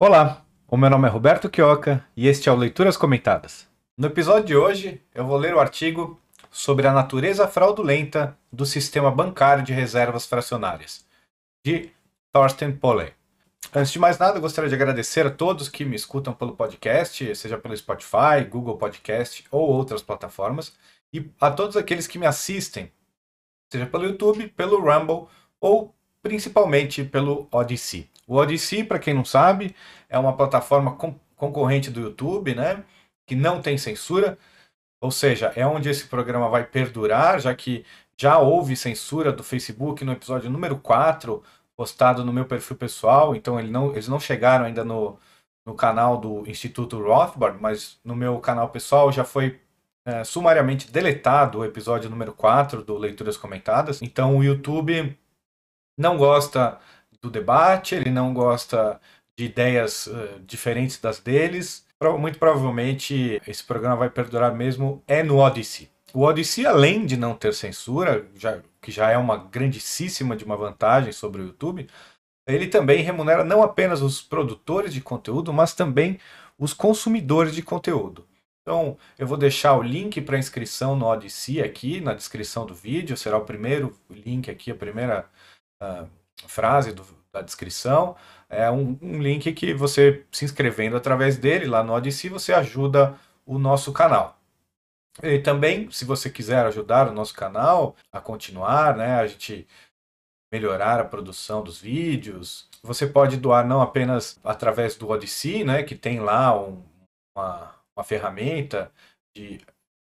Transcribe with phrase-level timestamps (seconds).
[0.00, 3.68] Olá, o meu nome é Roberto Quioca e este é o Leituras Comentadas.
[3.96, 6.20] No episódio de hoje, eu vou ler o artigo
[6.52, 11.04] sobre a natureza fraudulenta do sistema bancário de reservas fracionárias,
[11.66, 11.90] de
[12.32, 13.12] Thorsten Polley.
[13.74, 17.34] Antes de mais nada, eu gostaria de agradecer a todos que me escutam pelo podcast,
[17.34, 20.72] seja pelo Spotify, Google Podcast ou outras plataformas,
[21.12, 22.92] e a todos aqueles que me assistem,
[23.68, 25.26] seja pelo YouTube, pelo Rumble
[25.60, 25.92] ou
[26.22, 28.08] principalmente pelo Odyssey.
[28.28, 29.74] O Odyssey, para quem não sabe,
[30.08, 30.96] é uma plataforma
[31.34, 32.84] concorrente do YouTube, né?
[33.26, 34.38] Que não tem censura,
[35.00, 37.84] ou seja, é onde esse programa vai perdurar, já que
[38.16, 41.42] já houve censura do Facebook no episódio número 4,
[41.76, 45.18] postado no meu perfil pessoal, então ele não, eles não chegaram ainda no,
[45.64, 49.60] no canal do Instituto Rothbard, mas no meu canal pessoal já foi
[50.04, 54.02] é, sumariamente deletado o episódio número 4 do Leituras Comentadas.
[54.02, 55.16] Então o YouTube
[55.96, 56.78] não gosta
[57.22, 59.00] do debate, ele não gosta
[59.36, 61.86] de ideias uh, diferentes das deles.
[62.18, 65.90] Muito provavelmente esse programa vai perdurar mesmo é no Odyssey.
[66.14, 70.56] O Odyssey, além de não ter censura, já, que já é uma grandíssima de uma
[70.56, 71.88] vantagem sobre o YouTube,
[72.46, 76.18] ele também remunera não apenas os produtores de conteúdo, mas também
[76.58, 78.26] os consumidores de conteúdo.
[78.62, 83.16] Então, eu vou deixar o link para inscrição no Odyssey aqui na descrição do vídeo,
[83.16, 85.28] será o primeiro link aqui, a primeira
[85.82, 86.08] uh,
[86.46, 88.16] frase do, da descrição.
[88.48, 93.18] É um, um, link que você se inscrevendo através dele lá no Odyssey, você ajuda
[93.44, 94.38] o nosso canal.
[95.22, 99.66] E também, se você quiser ajudar o nosso canal a continuar, né, a gente
[100.52, 105.94] melhorar a produção dos vídeos, você pode doar não apenas através do Odyssey, né, que
[105.94, 106.82] tem lá um,
[107.36, 108.90] uma, uma ferramenta
[109.36, 109.60] de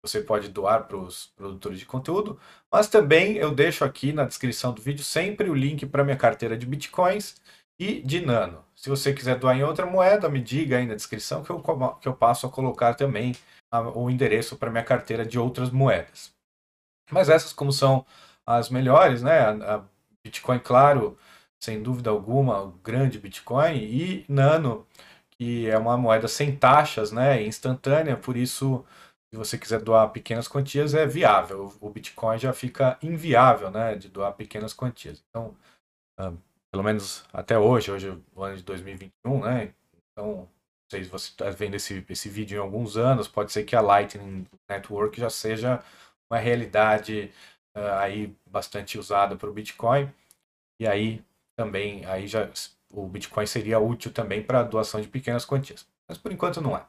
[0.02, 2.38] você pode doar para os produtores de conteúdo,
[2.72, 6.56] mas também eu deixo aqui na descrição do vídeo sempre o link para minha carteira
[6.56, 7.36] de bitcoins
[7.78, 8.64] e de nano.
[8.74, 11.62] Se você quiser doar em outra moeda, me diga aí na descrição que eu,
[12.00, 13.34] que eu passo a colocar também
[13.70, 16.32] a, o endereço para minha carteira de outras moedas.
[17.10, 18.04] Mas essas, como são
[18.46, 19.40] as melhores, né?
[19.40, 19.84] A, a
[20.24, 21.18] Bitcoin, claro,
[21.62, 24.86] sem dúvida alguma, o grande Bitcoin, e Nano,
[25.32, 27.42] que é uma moeda sem taxas, né?
[27.42, 28.84] Instantânea, por isso
[29.30, 31.72] se você quiser doar pequenas quantias, é viável.
[31.80, 35.22] O Bitcoin já fica inviável, né, de doar pequenas quantias.
[35.28, 35.56] Então,
[36.18, 36.36] uh,
[36.70, 39.74] pelo menos até hoje, hoje é o ano de 2021, né,
[40.12, 40.48] então, não
[40.90, 43.80] sei se você está vendo esse, esse vídeo em alguns anos, pode ser que a
[43.80, 45.82] Lightning Network já seja
[46.30, 47.32] uma realidade
[47.76, 50.12] uh, aí bastante usada para o Bitcoin,
[50.80, 51.24] e aí
[51.56, 52.50] também, aí já
[52.92, 55.86] o Bitcoin seria útil também para doação de pequenas quantias.
[56.08, 56.84] Mas por enquanto não é.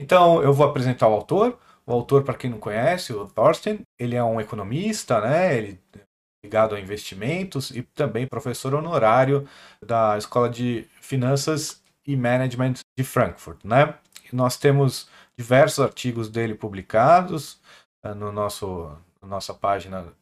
[0.00, 1.58] Então, eu vou apresentar o autor.
[1.86, 5.56] O autor, para quem não conhece, o Thorsten, ele é um economista, né?
[5.58, 6.00] Ele é
[6.42, 9.46] ligado a investimentos e também professor honorário
[9.84, 13.94] da Escola de Finanças e Management de Frankfurt, né?
[14.32, 15.06] E nós temos
[15.36, 17.60] diversos artigos dele publicados
[18.04, 18.90] uh, no nosso
[19.20, 20.14] na nossa página do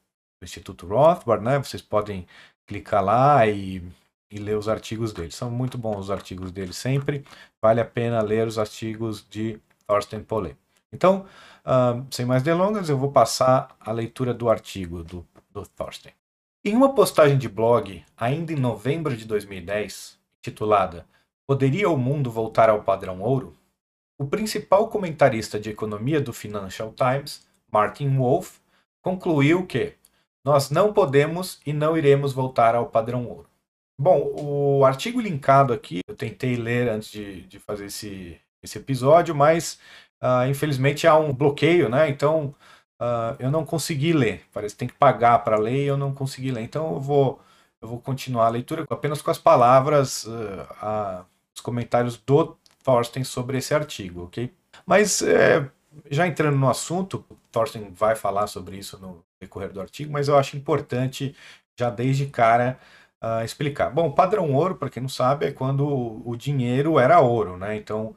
[0.45, 1.59] Instituto Rothbard, né?
[1.59, 2.27] Vocês podem
[2.67, 3.81] clicar lá e
[4.31, 5.31] e ler os artigos dele.
[5.31, 7.25] São muito bons os artigos dele sempre.
[7.63, 10.57] Vale a pena ler os artigos de Thorsten Polle.
[10.93, 11.27] Então,
[11.65, 16.13] uh, sem mais delongas, eu vou passar a leitura do artigo do, do Thorsten.
[16.65, 21.07] Em uma postagem de blog, ainda em novembro de 2010, titulada
[21.47, 23.57] Poderia o mundo voltar ao padrão ouro?
[24.19, 28.59] O principal comentarista de economia do Financial Times, Martin Wolf,
[29.01, 29.95] concluiu que
[30.45, 33.49] nós não podemos e não iremos voltar ao padrão ouro.
[33.99, 39.35] Bom, o artigo linkado aqui, eu tentei ler antes de, de fazer esse, esse episódio,
[39.35, 39.79] mas
[40.23, 42.09] uh, infelizmente há um bloqueio, né?
[42.09, 42.55] Então
[43.01, 44.45] uh, eu não consegui ler.
[44.53, 46.63] Parece que tem que pagar para ler e eu não consegui ler.
[46.63, 47.41] Então eu vou,
[47.81, 51.25] eu vou continuar a leitura apenas com as palavras, uh,
[51.55, 54.53] os comentários do Thorsten sobre esse artigo, ok?
[54.87, 55.69] Mas é,
[56.11, 60.37] já entrando no assunto, Thorsten vai falar sobre isso no decorrer do artigo, mas eu
[60.39, 61.35] acho importante
[61.79, 62.79] já desde cara
[63.45, 63.91] explicar.
[63.91, 65.85] Bom, padrão ouro, para quem não sabe, é quando
[66.25, 67.77] o, dinheiro era ouro, né?
[67.77, 68.15] Então,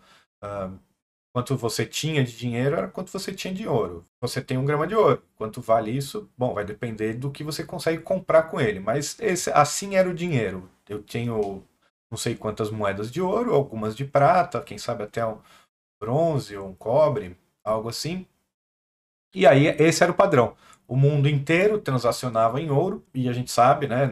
[1.34, 4.06] quanto você tinha de dinheiro era quanto você tinha de ouro.
[4.22, 5.24] Você tem um grama de ouro.
[5.36, 6.30] Quanto vale isso?
[6.38, 8.80] Bom, vai depender do que você consegue comprar com ele.
[8.80, 10.70] Mas esse, assim era o dinheiro.
[10.90, 11.64] Eu tenho
[12.10, 15.40] não sei quantas moedas de ouro, algumas de prata, quem sabe até um
[16.00, 18.28] bronze ou um cobre, algo assim.
[19.34, 20.56] E aí esse era o padrão.
[20.88, 24.08] O mundo inteiro transacionava em ouro e a gente sabe, né?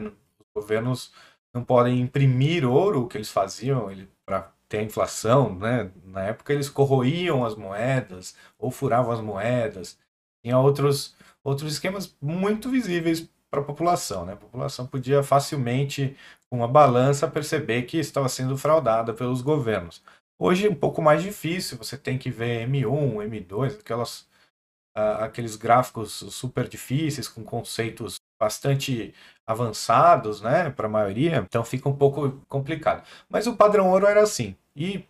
[0.56, 1.12] governos
[1.54, 3.90] não podem imprimir ouro, o que eles faziam
[4.26, 5.92] para ter a inflação, né?
[6.06, 9.98] Na época eles corroíam as moedas ou furavam as moedas.
[10.44, 14.26] Tinha outros, outros esquemas muito visíveis para a população.
[14.26, 14.34] Né?
[14.34, 16.16] A população podia facilmente,
[16.50, 20.04] com uma balança, perceber que estava sendo fraudada pelos governos.
[20.38, 24.22] Hoje é um pouco mais difícil, você tem que ver M1, M2, aquelas,
[24.96, 29.14] uh, aqueles gráficos super difíceis, com conceitos bastante
[29.46, 33.04] avançados, né, para a maioria, então fica um pouco complicado.
[33.28, 35.04] Mas o padrão ouro era assim, e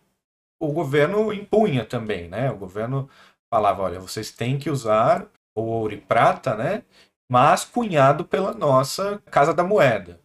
[0.58, 3.08] o governo impunha também, né, o governo
[3.50, 6.82] falava, olha, vocês têm que usar o ouro e prata, né,
[7.30, 10.20] mas cunhado pela nossa Casa da Moeda.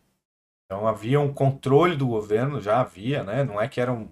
[0.66, 4.10] Então havia um controle do governo, já havia, né, não é que era um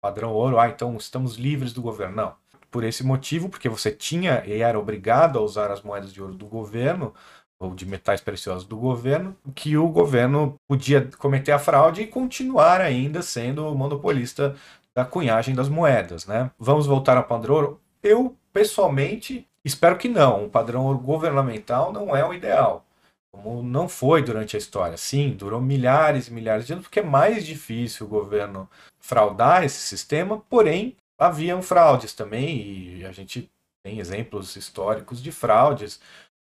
[0.00, 2.36] padrão ouro, ah, então estamos livres do governo, não.
[2.70, 6.34] Por esse motivo, porque você tinha e era obrigado a usar as moedas de ouro
[6.34, 7.14] do governo,
[7.58, 12.80] ou de metais preciosos do governo, que o governo podia cometer a fraude e continuar
[12.80, 14.54] ainda sendo monopolista
[14.94, 16.50] da cunhagem das moedas, né?
[16.58, 17.80] Vamos voltar ao padrão ouro?
[18.02, 20.46] Eu, pessoalmente, espero que não.
[20.46, 22.84] O padrão governamental não é o ideal,
[23.32, 24.96] como não foi durante a história.
[24.96, 28.68] Sim, durou milhares e milhares de anos, porque é mais difícil o governo
[28.98, 33.50] fraudar esse sistema, porém, haviam fraudes também, e a gente
[33.84, 36.00] tem exemplos históricos de fraudes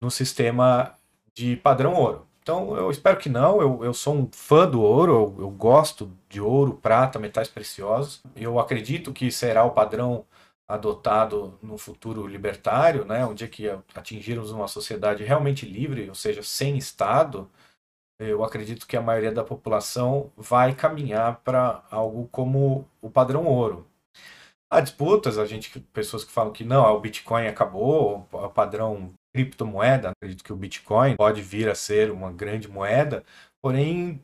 [0.01, 0.95] no sistema
[1.35, 2.27] de padrão ouro.
[2.43, 3.61] Então, eu espero que não.
[3.61, 8.23] Eu, eu sou um fã do ouro, eu, eu gosto de ouro, prata, metais preciosos.
[8.37, 10.25] Eu acredito que será o padrão
[10.69, 16.43] adotado no futuro libertário, né, um dia que atingirmos uma sociedade realmente livre, ou seja,
[16.43, 17.49] sem Estado,
[18.19, 23.87] eu acredito que a maioria da população vai caminhar para algo como o padrão ouro.
[24.71, 30.11] Há disputas, a gente, pessoas que falam que não, o Bitcoin acabou, o padrão criptomoeda,
[30.11, 33.23] acredito que o Bitcoin pode vir a ser uma grande moeda,
[33.63, 34.23] porém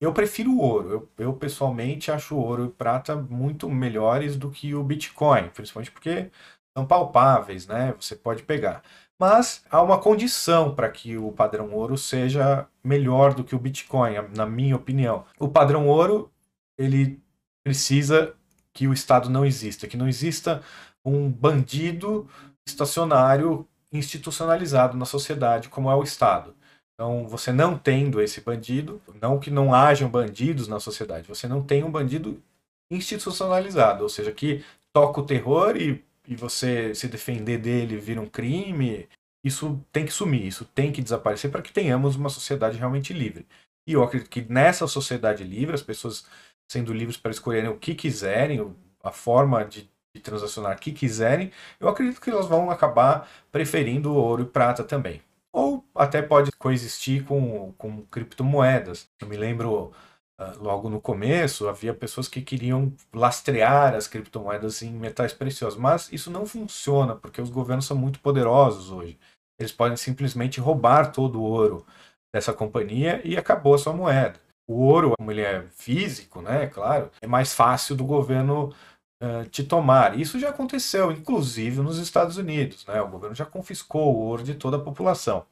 [0.00, 0.90] eu prefiro o ouro.
[0.90, 6.30] Eu, eu, pessoalmente acho ouro e prata muito melhores do que o Bitcoin, principalmente porque
[6.76, 7.94] são palpáveis, né?
[8.00, 8.82] Você pode pegar.
[9.20, 14.14] Mas há uma condição para que o padrão ouro seja melhor do que o Bitcoin,
[14.34, 15.26] na minha opinião.
[15.38, 16.32] O padrão ouro,
[16.78, 17.20] ele
[17.62, 18.34] precisa
[18.72, 20.62] que o Estado não exista, que não exista
[21.04, 22.28] um bandido
[22.66, 26.54] estacionário institucionalizado na sociedade como é o Estado.
[26.94, 31.62] Então, você não tendo esse bandido, não que não hajam bandidos na sociedade, você não
[31.62, 32.42] tem um bandido
[32.90, 38.28] institucionalizado, ou seja, que toca o terror e, e você se defender dele vira um
[38.28, 39.08] crime.
[39.42, 43.46] Isso tem que sumir, isso tem que desaparecer para que tenhamos uma sociedade realmente livre.
[43.86, 46.26] E eu acredito que nessa sociedade livre, as pessoas
[46.70, 51.88] sendo livres para escolherem o que quiserem, a forma de de transacionar que quiserem, eu
[51.88, 55.22] acredito que elas vão acabar preferindo ouro e prata também.
[55.52, 59.08] Ou até pode coexistir com, com criptomoedas.
[59.20, 59.92] Eu me lembro
[60.40, 66.12] uh, logo no começo, havia pessoas que queriam lastrear as criptomoedas em metais preciosos, mas
[66.12, 69.18] isso não funciona porque os governos são muito poderosos hoje.
[69.58, 71.86] Eles podem simplesmente roubar todo o ouro
[72.32, 74.40] dessa companhia e acabou a sua moeda.
[74.68, 78.72] O ouro, como ele é físico, né, claro, é mais fácil do governo
[79.20, 80.18] uh, te tomar.
[80.18, 82.84] Isso já aconteceu, inclusive nos Estados Unidos.
[82.86, 83.00] Né?
[83.00, 85.46] O governo já confiscou o ouro de toda a população.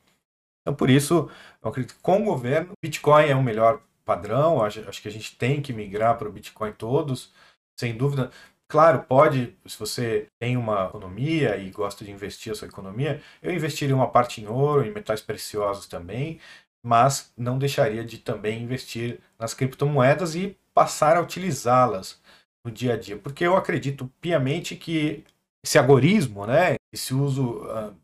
[0.63, 1.31] Então, por isso,
[1.63, 4.63] eu acredito que com o governo, Bitcoin é o melhor padrão.
[4.63, 7.33] Acho, acho que a gente tem que migrar para o Bitcoin todos,
[7.79, 8.31] sem dúvida.
[8.71, 13.55] Claro, pode, se você tem uma economia e gosta de investir a sua economia, eu
[13.55, 16.39] investiria uma parte em ouro, em metais preciosos também,
[16.85, 22.21] mas não deixaria de também investir nas criptomoedas e passar a utilizá-las
[22.69, 25.25] no dia a dia, porque eu acredito piamente que
[25.65, 27.95] esse agorismo, né, esse uso uh,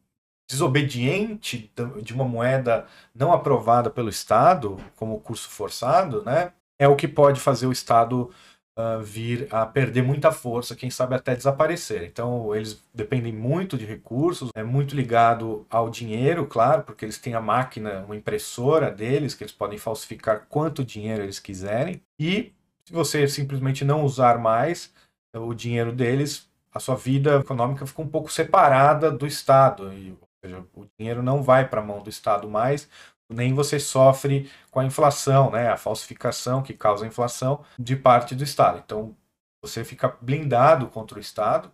[0.51, 1.71] desobediente
[2.03, 7.41] de uma moeda não aprovada pelo Estado como curso forçado, né, é o que pode
[7.41, 8.31] fazer o Estado
[8.79, 12.03] uh, vir a perder muita força, quem sabe até desaparecer.
[12.05, 17.35] Então eles dependem muito de recursos, é muito ligado ao dinheiro, claro, porque eles têm
[17.35, 22.53] a máquina, uma impressora deles que eles podem falsificar quanto dinheiro eles quiserem e
[22.87, 24.93] se você simplesmente não usar mais
[25.35, 29.93] o dinheiro deles, a sua vida econômica fica um pouco separada do Estado.
[29.93, 32.89] E, ou seja, o dinheiro não vai para a mão do Estado mais,
[33.29, 38.35] nem você sofre com a inflação, né, a falsificação que causa a inflação de parte
[38.35, 38.83] do Estado.
[38.85, 39.17] Então,
[39.63, 41.73] você fica blindado contra o Estado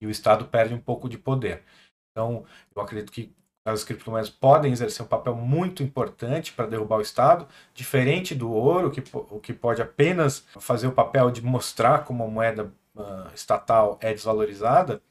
[0.00, 1.62] e o Estado perde um pouco de poder.
[2.10, 3.34] Então, eu acredito que
[3.64, 8.90] as criptomoedas podem exercer um papel muito importante para derrubar o Estado, diferente do ouro,
[8.90, 13.98] que, o que pode apenas fazer o papel de mostrar como a moeda uh, estatal
[14.02, 15.02] é desvalorizada,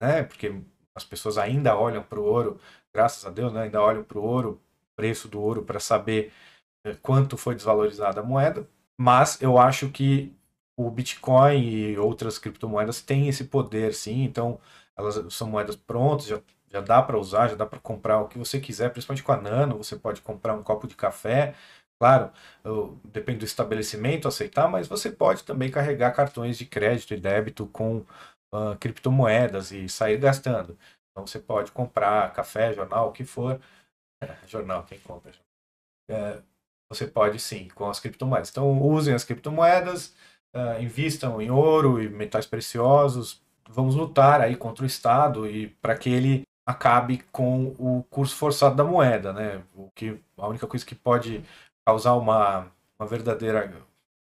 [0.00, 0.22] né?
[0.22, 0.60] porque
[0.94, 2.60] as pessoas ainda olham para o ouro,
[2.92, 3.62] graças a Deus, né?
[3.62, 4.60] ainda olham para o ouro,
[4.94, 6.30] preço do ouro, para saber
[6.86, 8.68] uh, quanto foi desvalorizada a moeda,
[9.00, 10.34] mas eu acho que
[10.76, 14.60] o Bitcoin e outras criptomoedas têm esse poder, sim, então
[14.96, 18.38] elas são moedas prontas, já já dá para usar, já dá para comprar o que
[18.38, 21.54] você quiser, principalmente com a Nano, você pode comprar um copo de café,
[22.00, 22.30] claro,
[23.04, 28.04] depende do estabelecimento aceitar, mas você pode também carregar cartões de crédito e débito com
[28.54, 30.78] uh, criptomoedas e sair gastando.
[31.10, 33.60] Então você pode comprar café, jornal, o que for,
[34.46, 35.32] jornal, quem compra?
[36.10, 36.40] É,
[36.90, 38.50] você pode sim, com as criptomoedas.
[38.50, 40.14] Então usem as criptomoedas,
[40.54, 45.96] uh, invistam em ouro e metais preciosos, vamos lutar aí contra o Estado e para
[45.96, 49.64] que ele acabe com o curso forçado da moeda, né?
[49.74, 51.42] O que a única coisa que pode
[51.86, 52.70] causar uma,
[53.00, 53.72] uma verdadeira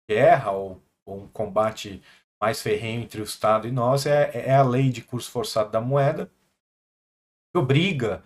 [0.09, 2.03] guerra ou, ou um combate
[2.41, 5.79] mais ferrenho entre o Estado e nós é, é a lei de curso forçado da
[5.79, 6.29] moeda,
[7.53, 8.21] que obriga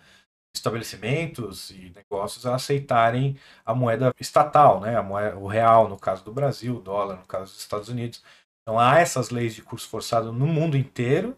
[0.55, 4.97] estabelecimentos e negócios a aceitarem a moeda estatal, né?
[4.97, 8.23] a moeda, o real no caso do Brasil, o dólar no caso dos Estados Unidos.
[8.63, 11.37] Então há essas leis de curso forçado no mundo inteiro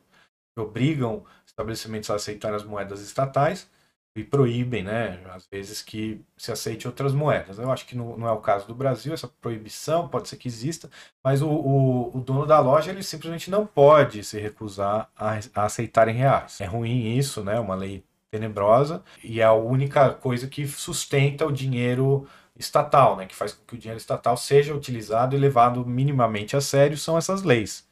[0.56, 1.26] que obrigam
[1.60, 3.70] estabelecimentos a aceitar as moedas estatais
[4.16, 7.60] e proíbem, né, às vezes que se aceite outras moedas.
[7.60, 10.48] Eu acho que não, não é o caso do Brasil, essa proibição pode ser que
[10.48, 10.90] exista,
[11.24, 15.66] mas o, o, o dono da loja ele simplesmente não pode se recusar a, a
[15.66, 16.60] aceitar em reais.
[16.60, 21.52] É ruim isso, né, uma lei tenebrosa e é a única coisa que sustenta o
[21.52, 26.58] dinheiro estatal, né, que faz com que o dinheiro estatal seja utilizado e levado minimamente
[26.58, 27.88] a sério, são essas leis.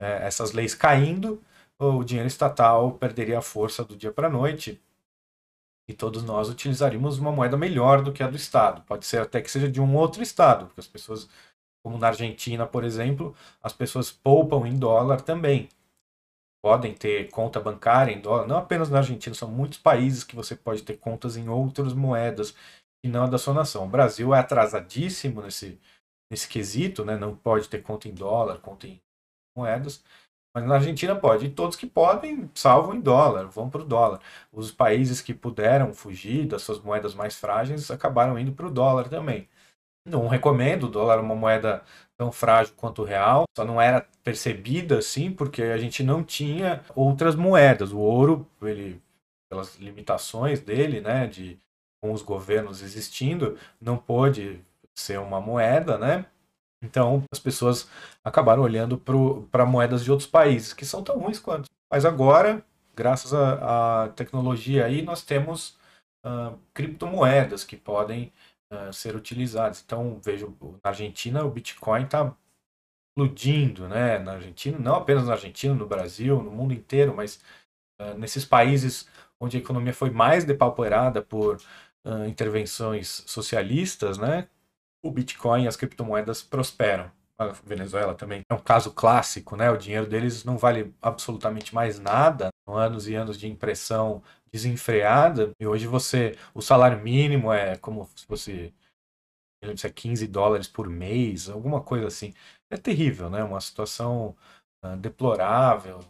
[0.00, 1.42] É, essas leis caindo,
[1.78, 4.80] o dinheiro estatal perderia a força do dia para a noite
[5.88, 8.82] e todos nós utilizaríamos uma moeda melhor do que a do Estado.
[8.82, 11.28] Pode ser até que seja de um outro Estado, porque as pessoas,
[11.84, 15.68] como na Argentina, por exemplo, as pessoas poupam em dólar também.
[16.62, 20.56] Podem ter conta bancária em dólar, não apenas na Argentina, são muitos países que você
[20.56, 22.54] pode ter contas em outras moedas
[23.04, 23.84] e não a da sua nação.
[23.84, 25.78] O Brasil é atrasadíssimo nesse,
[26.28, 27.16] nesse quesito, né?
[27.16, 29.00] não pode ter conta em dólar, conta em
[29.56, 30.02] moedas.
[30.56, 31.44] Mas na Argentina pode.
[31.44, 34.20] E todos que podem salvam em dólar, vão para o dólar.
[34.50, 39.06] Os países que puderam fugir das suas moedas mais frágeis acabaram indo para o dólar
[39.10, 39.46] também.
[40.06, 41.84] Não recomendo, o dólar é uma moeda
[42.16, 46.82] tão frágil quanto o real, só não era percebida assim porque a gente não tinha
[46.94, 47.92] outras moedas.
[47.92, 49.02] O ouro, ele,
[49.50, 51.60] pelas limitações dele, né, de
[52.00, 56.24] com os governos existindo, não pôde ser uma moeda, né?
[56.82, 57.88] Então as pessoas
[58.24, 58.98] acabaram olhando
[59.50, 61.68] para moedas de outros países que são tão ruins quanto.
[61.90, 62.64] Mas agora,
[62.94, 65.78] graças à tecnologia aí, nós temos
[66.24, 68.32] uh, criptomoedas que podem
[68.72, 69.82] uh, ser utilizadas.
[69.84, 72.34] Então vejo na Argentina o Bitcoin está
[73.10, 74.18] explodindo, né?
[74.18, 77.40] Na Argentina, não apenas na Argentina, no Brasil, no mundo inteiro, mas
[78.00, 79.08] uh, nesses países
[79.40, 81.58] onde a economia foi mais depauperada por
[82.28, 84.48] intervenções socialistas, né?
[85.06, 87.10] O Bitcoin e as criptomoedas prosperam.
[87.38, 89.70] A Venezuela também é um caso clássico, né?
[89.70, 92.48] O dinheiro deles não vale absolutamente mais nada.
[92.66, 95.50] Anos e anos de impressão desenfreada.
[95.60, 98.74] E hoje você, o salário mínimo é como se fosse
[99.76, 102.32] se é 15 dólares por mês, alguma coisa assim.
[102.70, 103.42] É terrível, né?
[103.42, 104.36] Uma situação
[104.84, 106.00] uh, deplorável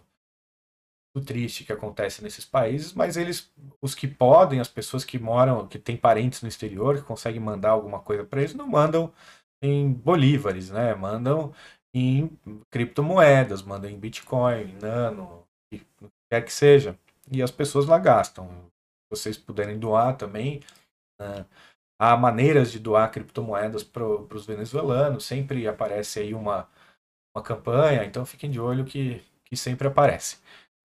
[1.20, 5.78] triste que acontece nesses países, mas eles, os que podem, as pessoas que moram, que
[5.78, 9.12] têm parentes no exterior, que conseguem mandar alguma coisa para eles, não mandam
[9.62, 10.94] em bolívares, né?
[10.94, 11.52] Mandam
[11.94, 12.30] em
[12.70, 15.86] criptomoedas, mandam em Bitcoin, Nano, o que
[16.30, 16.98] quer que seja.
[17.30, 18.48] E as pessoas lá gastam.
[18.48, 20.60] Se vocês puderem doar também,
[21.20, 21.46] né?
[21.98, 26.68] há maneiras de doar criptomoedas para os venezuelanos, sempre aparece aí uma,
[27.34, 30.38] uma campanha, então fiquem de olho que, que sempre aparece.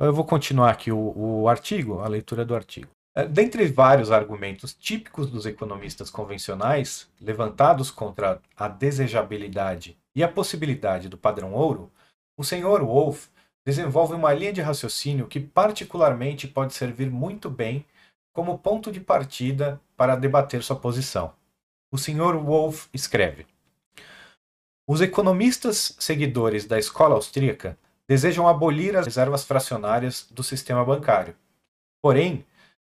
[0.04, 2.88] Eu vou continuar aqui o, o artigo, a leitura do artigo.
[3.16, 11.08] É, dentre vários argumentos típicos dos economistas convencionais, levantados contra a desejabilidade e a possibilidade
[11.08, 11.92] do padrão ouro,
[12.36, 13.30] o senhor Wolff
[13.64, 17.86] desenvolve uma linha de raciocínio que particularmente pode servir muito bem
[18.34, 21.32] como ponto de partida para debater sua posição.
[21.94, 23.46] O senhor Wolff escreve:
[24.90, 27.78] Os economistas seguidores da escola austríaca
[28.12, 31.34] desejam abolir as reservas fracionárias do sistema bancário.
[32.04, 32.46] Porém,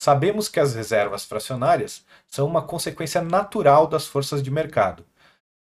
[0.03, 5.07] sabemos que as reservas fracionárias são uma consequência natural das forças de mercado.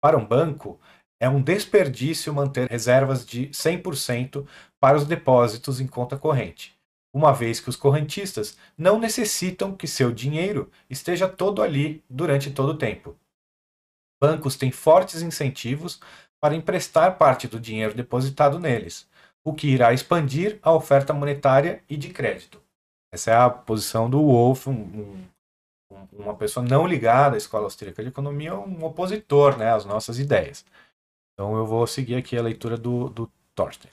[0.01, 0.79] Para um banco,
[1.19, 4.47] é um desperdício manter reservas de 100%
[4.79, 6.79] para os depósitos em conta corrente,
[7.13, 12.69] uma vez que os correntistas não necessitam que seu dinheiro esteja todo ali durante todo
[12.69, 13.19] o tempo.
[14.17, 15.99] Bancos têm fortes incentivos
[16.39, 19.10] para emprestar parte do dinheiro depositado neles,
[19.43, 22.61] o que irá expandir a oferta monetária e de crédito.
[23.11, 25.27] Essa é a posição do Wolff, um, um,
[26.13, 30.65] uma pessoa não ligada à Escola Austríaca de Economia, um opositor né, às nossas ideias.
[31.33, 33.91] Então eu vou seguir aqui a leitura do, do Thorsten.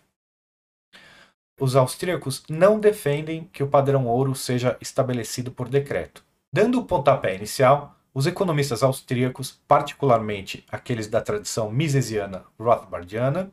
[1.61, 6.25] os austríacos não defendem que o padrão ouro seja estabelecido por decreto.
[6.53, 13.51] Dando o pontapé inicial, os economistas austríacos, particularmente aqueles da tradição misesiana rothbardiana,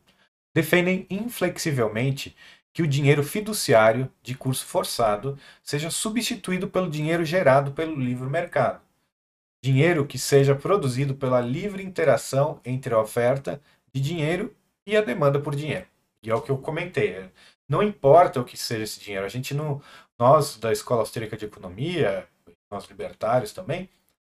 [0.56, 2.34] defendem inflexivelmente
[2.74, 8.82] que o dinheiro fiduciário de curso forçado seja substituído pelo dinheiro gerado pelo livre mercado.
[9.62, 13.62] Dinheiro que seja produzido pela livre interação entre a oferta
[13.94, 15.88] de dinheiro e a demanda por dinheiro.
[16.24, 17.30] E é o que eu comentei.
[17.68, 19.26] Não importa o que seja esse dinheiro.
[19.26, 19.82] A gente não.
[20.18, 22.28] Nós, da Escola Austríaca de Economia,
[22.72, 23.90] nós libertários também,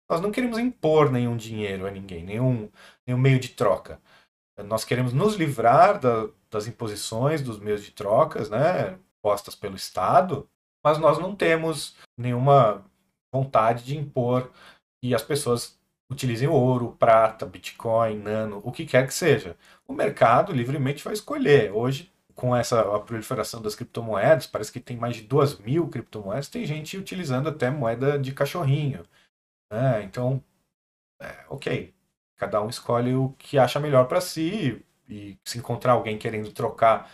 [0.08, 2.70] nós não queremos impor nenhum dinheiro a ninguém, nenhum,
[3.06, 4.00] nenhum meio de troca.
[4.62, 10.48] Nós queremos nos livrar da, das imposições, dos meios de trocas, né, postas pelo Estado,
[10.82, 12.84] mas nós não temos nenhuma
[13.32, 14.50] vontade de impor
[15.02, 15.78] que as pessoas
[16.10, 19.56] utilizem ouro, prata, bitcoin, nano, o que quer que seja.
[19.86, 21.72] O mercado livremente vai escolher.
[21.72, 26.66] Hoje, com essa proliferação das criptomoedas, parece que tem mais de duas mil criptomoedas, tem
[26.66, 29.04] gente utilizando até moeda de cachorrinho.
[29.72, 30.02] Né?
[30.04, 30.42] Então,
[31.20, 31.93] é, ok,
[32.44, 37.10] cada um escolhe o que acha melhor para si e se encontrar alguém querendo trocar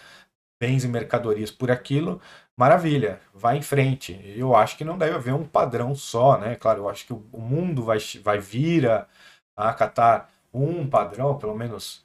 [0.60, 2.20] bens e mercadorias por aquilo,
[2.56, 4.20] maravilha, vai em frente.
[4.36, 6.56] Eu acho que não deve haver um padrão só, né?
[6.56, 9.06] Claro, eu acho que o mundo vai, vai vir a,
[9.56, 12.04] a acatar um padrão, pelo menos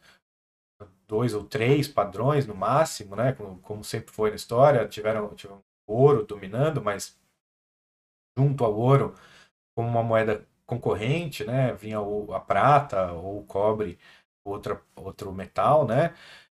[1.08, 3.34] dois ou três padrões no máximo, né?
[3.34, 7.18] Como, como sempre foi na história, tiveram, tiveram ouro dominando, mas
[8.38, 9.16] junto ao ouro
[9.76, 11.74] como uma moeda concorrente, né?
[11.74, 13.98] Vinha o, a prata ou o cobre,
[14.44, 16.14] outra, outro metal, né?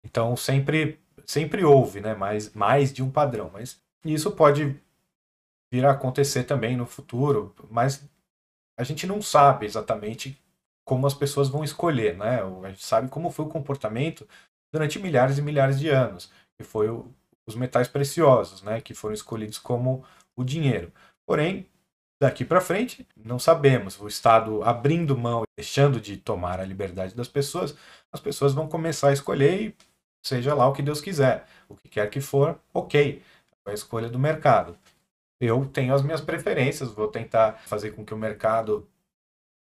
[0.05, 2.15] Então sempre sempre houve, né?
[2.15, 4.81] Mais, mais de um padrão, mas isso pode
[5.73, 8.09] vir a acontecer também no futuro, mas
[8.79, 10.41] a gente não sabe exatamente
[10.85, 12.41] como as pessoas vão escolher, né?
[12.63, 14.27] A gente sabe como foi o comportamento
[14.73, 17.13] durante milhares e milhares de anos, que foi o,
[17.47, 18.81] os metais preciosos, né?
[18.81, 20.05] Que foram escolhidos como
[20.37, 20.93] o dinheiro.
[21.27, 21.67] Porém,
[22.21, 24.01] daqui para frente, não sabemos.
[24.01, 27.77] O Estado abrindo mão, deixando de tomar a liberdade das pessoas,
[28.13, 29.77] as pessoas vão começar a escolher e
[30.25, 31.47] seja lá o que Deus quiser.
[31.69, 33.23] O que quer que for, ok.
[33.67, 34.79] É a escolha do mercado.
[35.41, 38.89] Eu tenho as minhas preferências, vou tentar fazer com que o mercado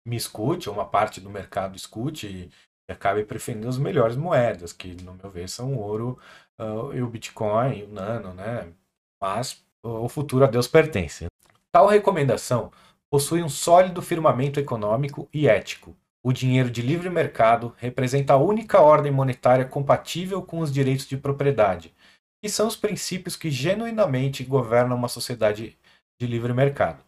[0.06, 2.50] me escute, ou uma parte do mercado escute e,
[2.88, 6.18] e acabe preferindo as melhores moedas, que no meu ver são o ouro
[6.60, 8.72] uh, e o Bitcoin, e o Nano, né?
[9.20, 11.26] Mas o futuro a Deus pertence.
[11.74, 12.70] Tal recomendação
[13.10, 15.96] possui um sólido firmamento econômico e ético.
[16.22, 21.16] O dinheiro de livre mercado representa a única ordem monetária compatível com os direitos de
[21.16, 21.92] propriedade,
[22.40, 25.76] que são os princípios que genuinamente governam uma sociedade
[26.16, 27.02] de livre mercado.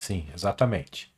[0.00, 1.12] Sim, exatamente.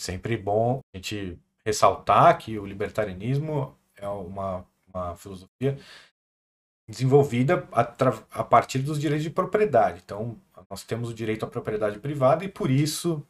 [0.00, 5.76] Sempre bom a gente ressaltar que o libertarianismo é uma, uma filosofia
[6.88, 7.82] desenvolvida a,
[8.40, 10.00] a partir dos direitos de propriedade.
[10.04, 10.40] Então,
[10.70, 13.26] nós temos o direito à propriedade privada e por isso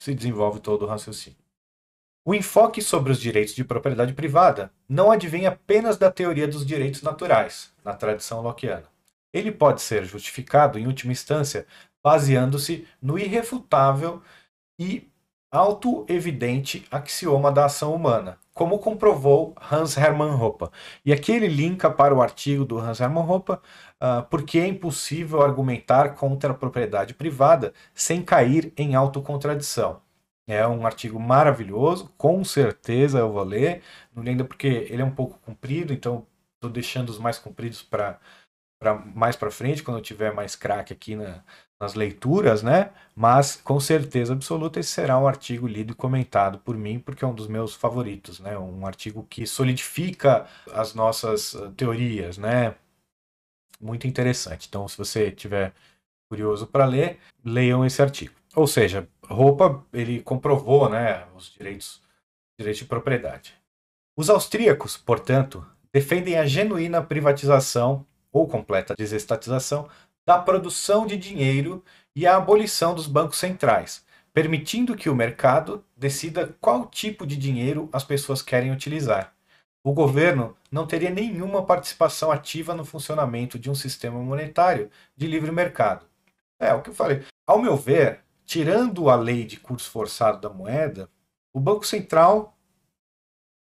[0.00, 1.38] se desenvolve todo o raciocínio.
[2.24, 7.02] O enfoque sobre os direitos de propriedade privada não advém apenas da teoria dos direitos
[7.02, 8.88] naturais, na tradição lockeana.
[9.32, 11.66] Ele pode ser justificado, em última instância,
[12.02, 14.22] baseando-se no irrefutável
[14.78, 15.08] e
[15.50, 20.68] auto-evidente axioma da ação humana, como comprovou Hans Hermann Hoppe.
[21.02, 25.40] E aqui ele linka para o artigo do Hans Hermann Hoppe, uh, porque é impossível
[25.40, 30.02] argumentar contra a propriedade privada sem cair em autocontradição.
[30.46, 33.80] É um artigo maravilhoso, com certeza eu vou ler.
[34.14, 38.18] Não lembro porque ele é um pouco comprido, então estou deixando os mais compridos para
[39.14, 41.44] mais para frente, quando eu tiver mais craque aqui na,
[41.78, 42.90] nas leituras, né?
[43.14, 47.28] Mas com certeza absoluta esse será um artigo lido e comentado por mim, porque é
[47.28, 48.56] um dos meus favoritos, né?
[48.58, 52.74] Um artigo que solidifica as nossas uh, teorias, né?
[53.80, 54.66] Muito interessante.
[54.68, 55.74] Então, se você tiver
[56.30, 58.34] curioso para ler, leiam esse artigo.
[58.54, 62.02] Ou seja, Roupa ele comprovou, né, os direitos,
[62.58, 63.54] direitos de propriedade.
[64.16, 69.88] Os austríacos, portanto, defendem a genuína privatização ou completa desestatização
[70.26, 76.54] da produção de dinheiro e a abolição dos bancos centrais, permitindo que o mercado decida
[76.60, 79.34] qual tipo de dinheiro as pessoas querem utilizar.
[79.82, 85.50] O governo não teria nenhuma participação ativa no funcionamento de um sistema monetário de livre
[85.50, 86.04] mercado.
[86.58, 87.24] É o que eu falei.
[87.46, 91.08] Ao meu ver, tirando a lei de curso forçado da moeda,
[91.52, 92.56] o Banco Central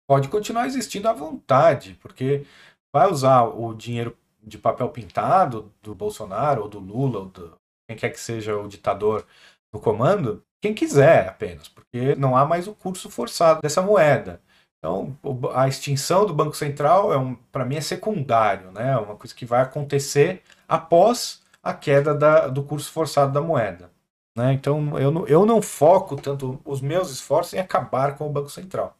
[0.07, 2.44] pode continuar existindo à vontade, porque
[2.92, 7.55] vai usar o dinheiro de papel pintado do Bolsonaro ou do Lula ou do
[7.89, 9.27] quem quer que seja o ditador
[9.73, 14.41] no comando, quem quiser apenas, porque não há mais o curso forçado dessa moeda.
[14.79, 15.17] Então,
[15.55, 18.91] a extinção do Banco Central, é um, para mim, é secundário, né?
[18.91, 23.93] É uma coisa que vai acontecer após a queda da, do curso forçado da moeda.
[24.37, 24.53] Né?
[24.55, 28.51] Então, eu não, eu não foco tanto os meus esforços em acabar com o Banco
[28.51, 28.97] Central.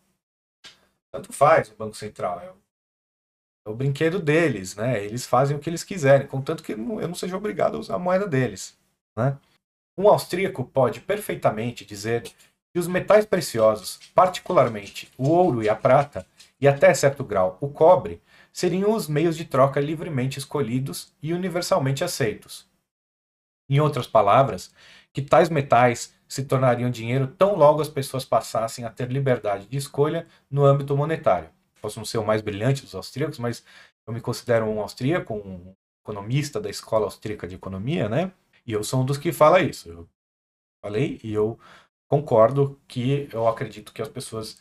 [1.11, 2.57] Tanto faz o Banco Central.
[3.67, 5.05] É o, brinquedo deles, né?
[5.05, 7.99] Eles fazem o que eles quiserem, contanto que eu não seja obrigado a usar a
[7.99, 8.77] moeda deles.
[9.17, 9.39] Né?
[9.97, 16.27] Um austríaco pode perfeitamente dizer que os metais preciosos, particularmente o ouro e a prata,
[16.61, 18.21] e até certo grau o cobre,
[18.53, 22.67] seriam os meios de troca livremente escolhidos e universalmente aceitos.
[23.69, 24.73] Em outras palavras,
[25.13, 29.77] que tais metais se tornariam dinheiro tão logo as pessoas passassem a ter liberdade de
[29.77, 31.51] escolha no âmbito monetário.
[31.83, 33.65] Posso não ser o mais brilhante dos austríacos, mas
[34.07, 38.33] eu me considero um austríaco, um economista da Escola Austríaca de Economia, né?
[38.67, 39.89] E eu sou um dos que fala isso.
[39.91, 40.09] Eu
[40.85, 41.59] falei e eu
[42.09, 44.61] concordo que eu acredito que as pessoas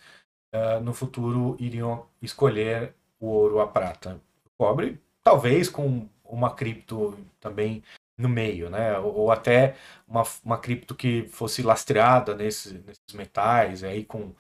[0.53, 7.17] uh, no futuro iriam escolher o ouro, a prata, o cobre, talvez com uma cripto
[7.39, 7.83] também
[8.17, 8.97] no meio, né?
[8.99, 9.75] Ou, ou até
[10.07, 14.33] uma, uma cripto que fosse lastreada nesse, nesses metais, aí com,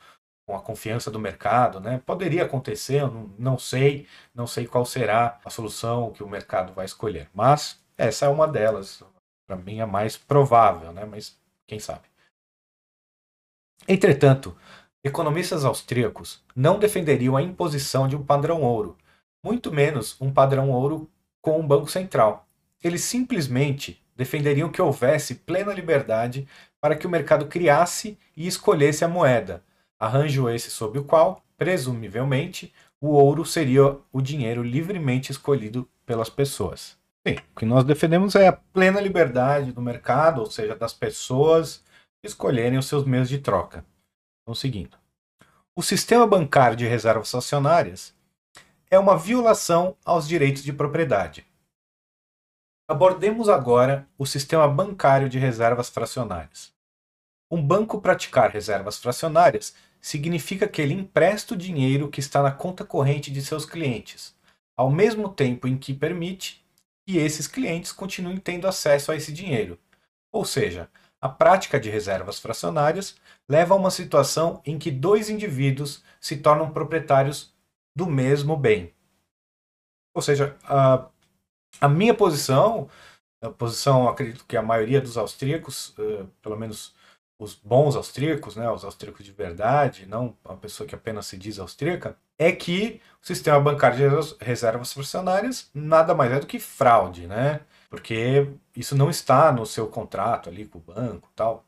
[0.51, 2.01] com a confiança do mercado, né?
[2.05, 6.73] Poderia acontecer, eu não, não sei, não sei qual será a solução que o mercado
[6.73, 9.01] vai escolher, mas essa é uma delas,
[9.47, 11.05] para mim é mais provável, né?
[11.05, 12.01] Mas quem sabe.
[13.87, 14.53] Entretanto,
[15.01, 18.97] economistas austríacos não defenderiam a imposição de um padrão ouro,
[19.41, 21.09] muito menos um padrão ouro
[21.41, 22.45] com um banco central.
[22.83, 26.45] Eles simplesmente defenderiam que houvesse plena liberdade
[26.81, 29.63] para que o mercado criasse e escolhesse a moeda,
[30.01, 36.97] arranjo esse sob o qual, presumivelmente, o ouro seria o dinheiro livremente escolhido pelas pessoas.
[37.25, 41.83] Sim, o que nós defendemos é a plena liberdade do mercado, ou seja, das pessoas
[42.23, 43.85] escolherem os seus meios de troca.
[44.41, 44.97] Então, seguindo.
[45.75, 48.15] O sistema bancário de reservas acionárias
[48.89, 51.45] é uma violação aos direitos de propriedade.
[52.89, 56.73] Abordemos agora o sistema bancário de reservas fracionárias.
[57.51, 62.83] Um banco praticar reservas fracionárias significa que ele empresta o dinheiro que está na conta
[62.83, 64.35] corrente de seus clientes,
[64.75, 66.65] ao mesmo tempo em que permite
[67.07, 69.77] que esses clientes continuem tendo acesso a esse dinheiro.
[70.31, 70.89] Ou seja,
[71.21, 73.15] a prática de reservas fracionárias
[73.47, 77.53] leva a uma situação em que dois indivíduos se tornam proprietários
[77.95, 78.93] do mesmo bem.
[80.15, 81.07] Ou seja, a,
[81.79, 82.89] a minha posição,
[83.41, 86.95] a posição, acredito que a maioria dos austríacos, uh, pelo menos
[87.41, 91.59] os bons austríacos, né, os austríacos de verdade, não a pessoa que apenas se diz
[91.59, 97.27] austríaca, é que o sistema bancário de reservas fracionárias nada mais é do que fraude,
[97.27, 97.61] né?
[97.91, 101.65] porque isso não está no seu contrato ali com o banco tal.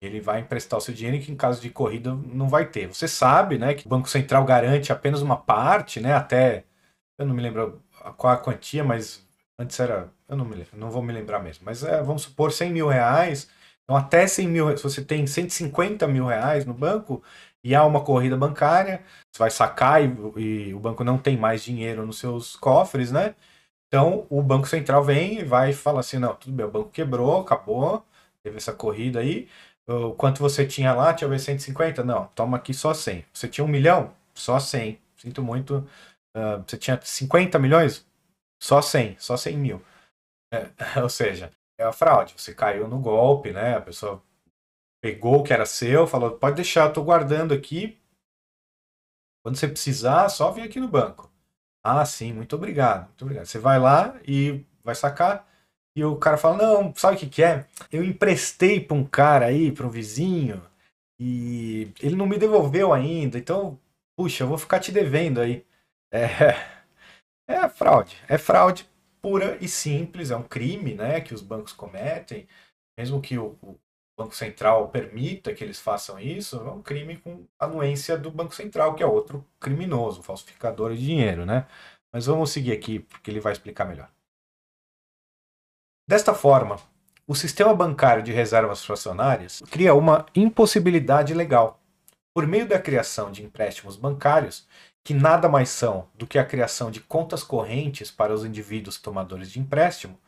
[0.00, 2.86] Ele vai emprestar o seu dinheiro que em caso de corrida não vai ter.
[2.86, 6.64] Você sabe, né, que o Banco Central garante apenas uma parte, né, até
[7.18, 7.82] eu não me lembro
[8.16, 9.22] qual a quantia, mas
[9.58, 12.50] antes era, eu não me lembro, não vou me lembrar mesmo, mas é, vamos supor
[12.50, 13.50] 100 mil reais,
[13.88, 17.22] então até 100 mil, se você tem 150 mil reais no banco
[17.64, 21.64] e há uma corrida bancária, você vai sacar e, e o banco não tem mais
[21.64, 23.34] dinheiro nos seus cofres, né?
[23.88, 27.40] Então o Banco Central vem e vai falar assim: não, tudo bem, o banco quebrou,
[27.40, 28.04] acabou,
[28.42, 29.48] teve essa corrida aí.
[29.88, 31.14] O quanto você tinha lá?
[31.14, 32.04] Tinha ver 150?
[32.04, 33.24] Não, toma aqui só 100.
[33.32, 34.14] Você tinha um milhão?
[34.34, 35.00] Só 100.
[35.16, 35.78] Sinto muito.
[36.36, 38.06] Uh, você tinha 50 milhões?
[38.62, 39.82] Só 100, só 100 mil.
[40.52, 40.70] É,
[41.02, 42.34] ou seja, é a fraude.
[42.36, 43.76] Você caiu no golpe, né?
[43.76, 44.22] A pessoa
[45.00, 47.98] pegou o que era seu, falou: pode deixar, eu tô guardando aqui.
[49.42, 51.32] Quando você precisar, só vir aqui no banco.
[51.82, 53.46] Ah, sim, muito obrigado, muito obrigado.
[53.46, 55.48] Você vai lá e vai sacar,
[55.96, 57.66] e o cara fala: Não, sabe o que, que é?
[57.90, 60.62] Eu emprestei para um cara aí, para um vizinho,
[61.20, 63.78] e ele não me devolveu ainda, então,
[64.16, 65.64] puxa, eu vou ficar te devendo aí.
[67.50, 68.88] É, é fraude, é fraude
[69.20, 72.46] pura e simples, é um crime né, que os bancos cometem,
[72.96, 73.78] mesmo que o, o
[74.18, 78.94] Banco Central permita que eles façam isso, é um crime com anuência do Banco Central,
[78.94, 81.66] que é outro criminoso, falsificador de dinheiro, né?
[82.12, 84.10] Mas vamos seguir aqui, porque ele vai explicar melhor.
[86.08, 86.80] Desta forma,
[87.26, 91.78] o sistema bancário de reservas fracionárias cria uma impossibilidade legal.
[92.34, 94.66] Por meio da criação de empréstimos bancários,
[95.08, 99.50] que nada mais são do que a criação de contas correntes para os indivíduos tomadores
[99.50, 100.20] de empréstimo,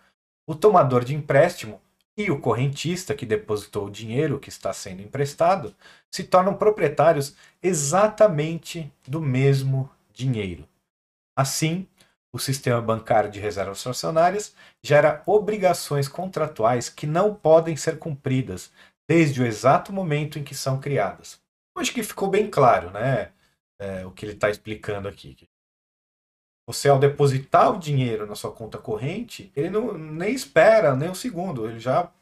[0.46, 1.78] o tomador de empréstimo
[2.16, 5.74] e o correntista que depositou o dinheiro que está sendo emprestado
[6.10, 10.66] se tornam proprietários exatamente do mesmo dinheiro.
[11.36, 11.86] Assim,
[12.32, 18.72] o sistema bancário de reservas fracionárias gera obrigações contratuais que não podem ser cumpridas
[19.06, 21.38] desde o exato momento em que são criadas.
[21.76, 23.32] Acho que ficou bem claro, né?
[23.80, 25.36] É, o que ele está explicando aqui.
[26.68, 31.14] Você, ao depositar o dinheiro na sua conta corrente, ele não, nem espera nem um
[31.14, 32.12] segundo, ele já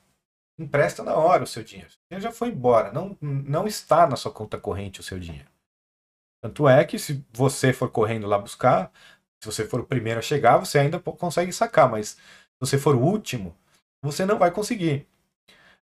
[0.58, 1.90] empresta na hora o seu dinheiro.
[1.90, 5.50] O dinheiro já foi embora, não, não está na sua conta corrente o seu dinheiro.
[6.40, 8.92] Tanto é que se você for correndo lá buscar,
[9.42, 12.20] se você for o primeiro a chegar, você ainda consegue sacar, mas se
[12.60, 13.56] você for o último,
[14.02, 15.06] você não vai conseguir.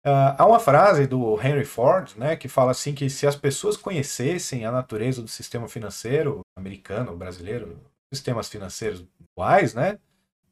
[0.06, 3.74] Uh, há uma frase do Henry Ford, né, que fala assim que se as pessoas
[3.74, 7.80] conhecessem a natureza do sistema financeiro americano, brasileiro,
[8.12, 9.98] sistemas financeiros atuais, né,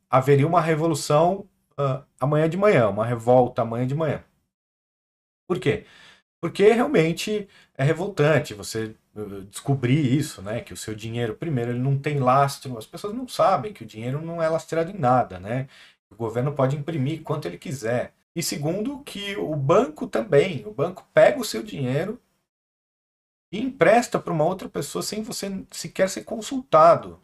[0.08, 1.46] haveria uma revolução
[1.78, 4.24] uh, amanhã de manhã, uma revolta amanhã de manhã.
[5.46, 5.84] Por quê?
[6.40, 11.78] Porque realmente é revoltante você uh, descobrir isso, né, que o seu dinheiro, primeiro, ele
[11.78, 15.38] não tem lastro, as pessoas não sabem que o dinheiro não é lastreado em nada,
[15.38, 15.68] né,
[16.10, 18.14] o governo pode imprimir quanto ele quiser.
[18.34, 22.20] E segundo, que o banco também, o banco pega o seu dinheiro
[23.52, 27.20] e empresta para uma outra pessoa sem você sequer ser consultado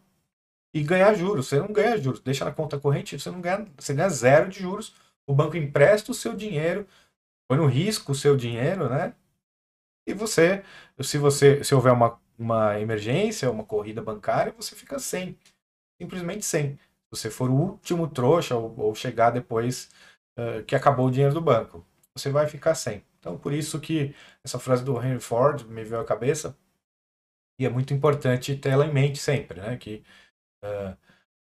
[0.75, 1.49] e ganhar juros.
[1.49, 4.61] Você não ganha juros, deixa na conta corrente, você não ganha, você ganha zero de
[4.61, 4.95] juros.
[5.27, 6.87] O banco empresta o seu dinheiro,
[7.49, 9.15] põe no risco o seu dinheiro, né?
[10.07, 10.63] E você,
[11.01, 15.39] se você, se houver uma, uma emergência, uma corrida bancária, você fica sem,
[16.01, 16.77] simplesmente sem.
[16.77, 19.91] Se você for o último trouxa ou, ou chegar depois
[20.39, 21.85] eh, que acabou o dinheiro do banco.
[22.17, 23.05] Você vai ficar sem.
[23.19, 26.57] Então, por isso que essa frase do Henry Ford me veio à cabeça
[27.59, 29.77] e é muito importante ter ela em mente sempre, né?
[29.77, 30.05] Que
[30.65, 30.97] uh,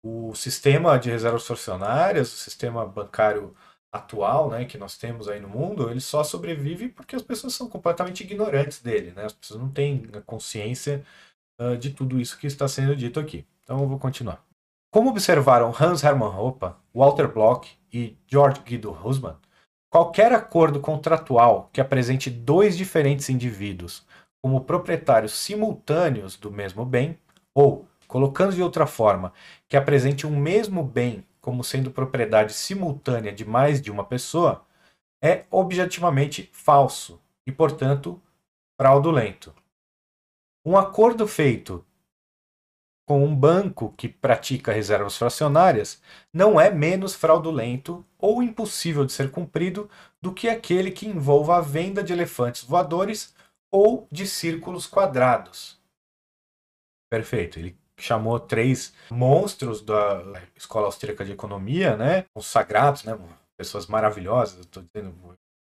[0.03, 3.55] o sistema de reservas fracionárias, o sistema bancário
[3.91, 7.69] atual, né, que nós temos aí no mundo, ele só sobrevive porque as pessoas são
[7.69, 9.25] completamente ignorantes dele, né?
[9.25, 11.05] As pessoas não têm consciência
[11.61, 13.47] uh, de tudo isso que está sendo dito aqui.
[13.63, 14.43] Então, eu vou continuar.
[14.93, 19.35] Como observaram Hans Hermann Hoppe, Walter Block e George Guido Husman,
[19.89, 24.05] qualquer acordo contratual que apresente dois diferentes indivíduos
[24.39, 27.17] como proprietários simultâneos do mesmo bem,
[27.55, 29.33] ou, colocando de outra forma,
[29.67, 34.63] que apresente um mesmo bem como sendo propriedade simultânea de mais de uma pessoa,
[35.23, 38.21] é objetivamente falso e, portanto,
[38.79, 39.55] fraudulento.
[40.63, 41.83] Um acordo feito
[43.05, 46.01] com um banco que pratica reservas fracionárias
[46.33, 49.89] não é menos fraudulento ou impossível de ser cumprido
[50.21, 53.35] do que aquele que envolva a venda de elefantes voadores
[53.71, 55.81] ou de círculos quadrados.
[57.09, 57.59] Perfeito.
[57.59, 62.25] Ele chamou três monstros da Escola Austríaca de Economia, né?
[62.35, 63.17] Os sagrados, né?
[63.57, 65.13] Pessoas maravilhosas, estou dizendo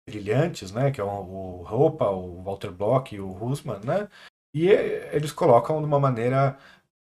[0.09, 0.91] brilhantes, né?
[0.91, 4.09] Que é o, Roupa, o Walter Block e o Husman, né?
[4.55, 6.59] E eles colocam de uma maneira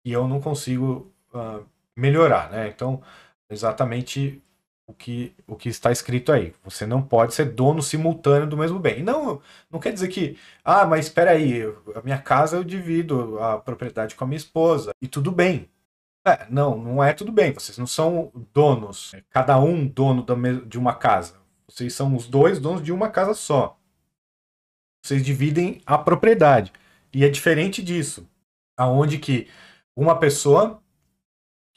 [0.06, 1.66] e eu não consigo uh,
[1.98, 2.70] melhorar, né?
[2.70, 3.02] Então,
[3.50, 4.42] exatamente
[4.88, 6.54] o que, o que está escrito aí.
[6.64, 9.04] Você não pode ser dono simultâneo do mesmo bem.
[9.04, 11.64] Não, não quer dizer que, ah, mas espera aí,
[11.96, 15.70] a minha casa eu divido a propriedade com a minha esposa e tudo bem.
[16.28, 17.54] É, não, não é tudo bem.
[17.54, 20.26] Vocês não são donos, é cada um dono
[20.66, 21.36] de uma casa.
[21.68, 23.78] Vocês são os dois donos de uma casa só.
[25.04, 26.72] Vocês dividem a propriedade.
[27.14, 28.28] E é diferente disso,
[28.78, 29.48] aonde que
[29.96, 30.82] uma pessoa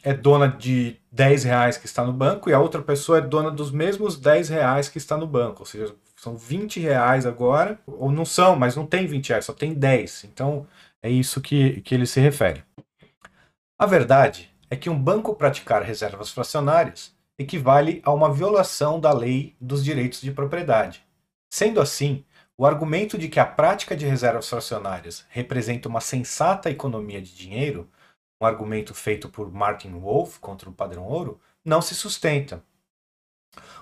[0.02, 3.50] é dona de 10 reais que está no banco e a outra pessoa é dona
[3.50, 5.60] dos mesmos 10 reais que está no banco.
[5.60, 9.52] Ou seja, são 20 reais agora, ou não são, mas não tem 20 reais, só
[9.52, 10.24] tem 10.
[10.24, 10.66] Então
[11.02, 12.62] é isso que, que ele se refere.
[13.78, 19.56] A verdade é que um banco praticar reservas fracionárias equivale a uma violação da lei
[19.60, 21.04] dos direitos de propriedade.
[21.48, 22.24] Sendo assim,
[22.56, 27.88] o argumento de que a prática de reservas fracionárias representa uma sensata economia de dinheiro
[28.46, 32.62] argumento feito por Martin Wolf contra o padrão ouro não se sustenta.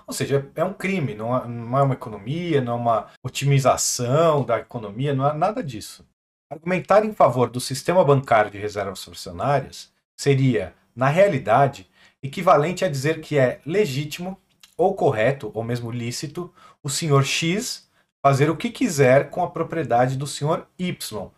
[0.05, 4.43] Ou seja, é um crime, não é, não é uma economia, não é uma otimização
[4.43, 6.07] da economia, não é nada disso.
[6.49, 11.89] Argumentar em favor do sistema bancário de reservas fracionárias seria, na realidade,
[12.23, 14.39] equivalente a dizer que é legítimo
[14.77, 17.89] ou correto, ou mesmo lícito, o senhor X
[18.21, 21.31] fazer o que quiser com a propriedade do senhor Y,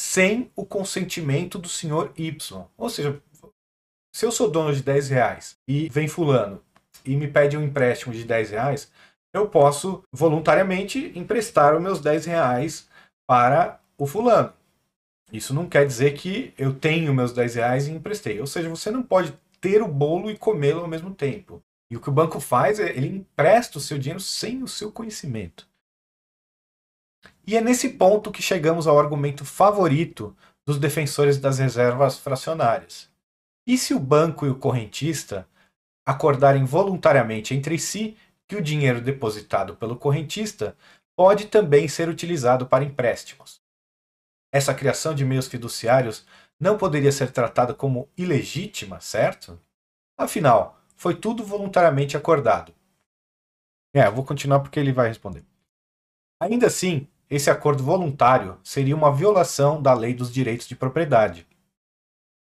[0.00, 2.64] sem o consentimento do senhor Y.
[2.78, 3.22] Ou seja,
[4.10, 6.62] se eu sou dono de 10 reais e vem fulano
[7.04, 8.90] e me pede um empréstimo de 10 reais,
[9.32, 12.88] eu posso voluntariamente emprestar os meus 10 reais
[13.28, 14.54] para o fulano.
[15.30, 18.40] Isso não quer dizer que eu tenho meus 10 reais e emprestei.
[18.40, 21.62] Ou seja, você não pode ter o bolo e comê-lo ao mesmo tempo.
[21.90, 24.90] E o que o banco faz é ele empresta o seu dinheiro sem o seu
[24.90, 25.69] conhecimento.
[27.50, 33.10] E é nesse ponto que chegamos ao argumento favorito dos defensores das reservas fracionárias.
[33.66, 35.48] E se o banco e o correntista
[36.06, 40.76] acordarem voluntariamente entre si que o dinheiro depositado pelo correntista
[41.16, 43.60] pode também ser utilizado para empréstimos?
[44.52, 46.24] essa criação de meios fiduciários
[46.58, 49.60] não poderia ser tratada como ilegítima, certo?
[50.16, 52.72] Afinal, foi tudo voluntariamente acordado.
[53.92, 55.44] É, eu vou continuar porque ele vai responder.
[56.40, 61.46] Ainda assim, esse acordo voluntário seria uma violação da lei dos direitos de propriedade.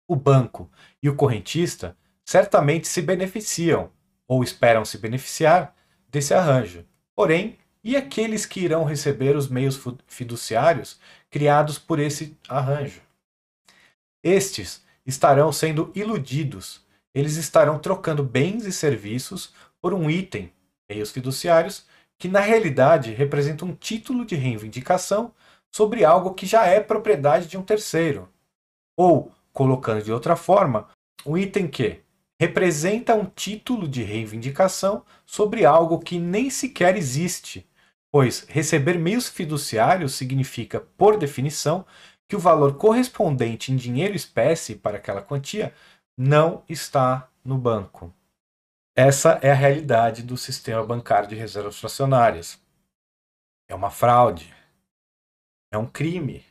[0.08, 0.70] O banco
[1.02, 3.92] e o correntista certamente se beneficiam,
[4.28, 5.76] ou esperam se beneficiar,
[6.08, 6.86] desse arranjo.
[7.16, 13.02] Porém, e aqueles que irão receber os meios fiduciários criados por esse arranjo?
[14.24, 16.86] Estes estarão sendo iludidos,
[17.16, 20.52] eles estarão trocando bens e serviços por um item,
[20.90, 21.86] meios fiduciários,
[22.18, 25.34] que na realidade representa um título de reivindicação
[25.72, 28.30] sobre algo que já é propriedade de um terceiro.
[28.98, 30.88] Ou, colocando de outra forma,
[31.26, 32.02] um item que
[32.40, 37.68] representa um título de reivindicação sobre algo que nem sequer existe,
[38.12, 41.86] pois receber meios fiduciários significa, por definição,
[42.28, 45.74] que o valor correspondente em dinheiro espécie para aquela quantia
[46.18, 48.14] não está no banco.
[49.00, 52.60] Essa é a realidade do sistema bancário de reservas fracionárias.
[53.70, 54.52] É uma fraude.
[55.72, 56.44] É um crime.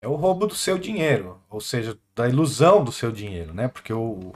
[0.00, 3.68] É o roubo do seu dinheiro, ou seja, da ilusão do seu dinheiro, né?
[3.68, 4.32] Porque o,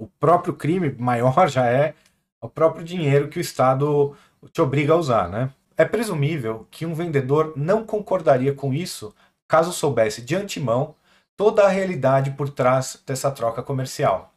[0.00, 1.94] o próprio crime maior já é
[2.40, 4.16] o próprio dinheiro que o Estado
[4.50, 5.52] te obriga a usar, né?
[5.76, 9.14] É presumível que um vendedor não concordaria com isso
[9.46, 10.94] caso soubesse de antemão
[11.36, 14.32] toda a realidade por trás dessa troca comercial.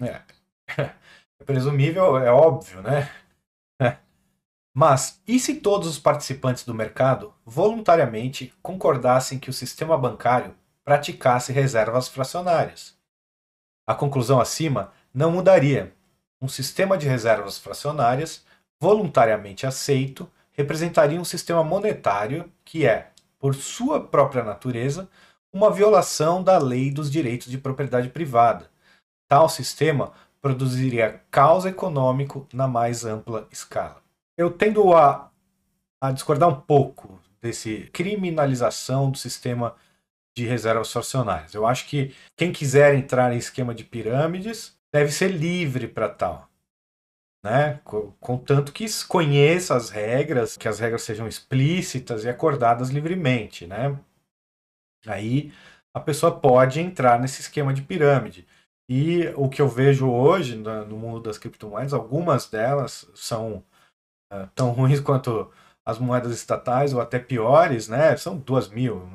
[0.00, 0.22] É.
[1.46, 3.08] Presumível, é óbvio, né?
[3.80, 3.98] É.
[4.74, 11.52] Mas e se todos os participantes do mercado voluntariamente concordassem que o sistema bancário praticasse
[11.52, 12.96] reservas fracionárias?
[13.86, 15.94] A conclusão acima não mudaria.
[16.42, 18.44] Um sistema de reservas fracionárias,
[18.80, 25.08] voluntariamente aceito, representaria um sistema monetário que é, por sua própria natureza,
[25.52, 28.68] uma violação da lei dos direitos de propriedade privada.
[29.28, 30.12] Tal sistema
[30.46, 34.00] produziria caos econômico na mais ampla escala.
[34.38, 35.28] Eu tendo a,
[36.00, 39.74] a discordar um pouco desse criminalização do sistema
[40.36, 41.52] de reservas fracionárias.
[41.52, 46.48] Eu acho que quem quiser entrar em esquema de pirâmides deve ser livre para tal.
[47.44, 47.80] Né?
[48.20, 53.66] Contanto que conheça as regras, que as regras sejam explícitas e acordadas livremente.
[53.66, 53.98] Né?
[55.06, 55.52] Aí
[55.92, 58.46] a pessoa pode entrar nesse esquema de pirâmide.
[58.88, 63.64] E o que eu vejo hoje no mundo das criptomoedas, algumas delas são
[64.32, 65.50] uh, tão ruins quanto
[65.84, 68.16] as moedas estatais ou até piores, né?
[68.16, 69.06] São duas mil.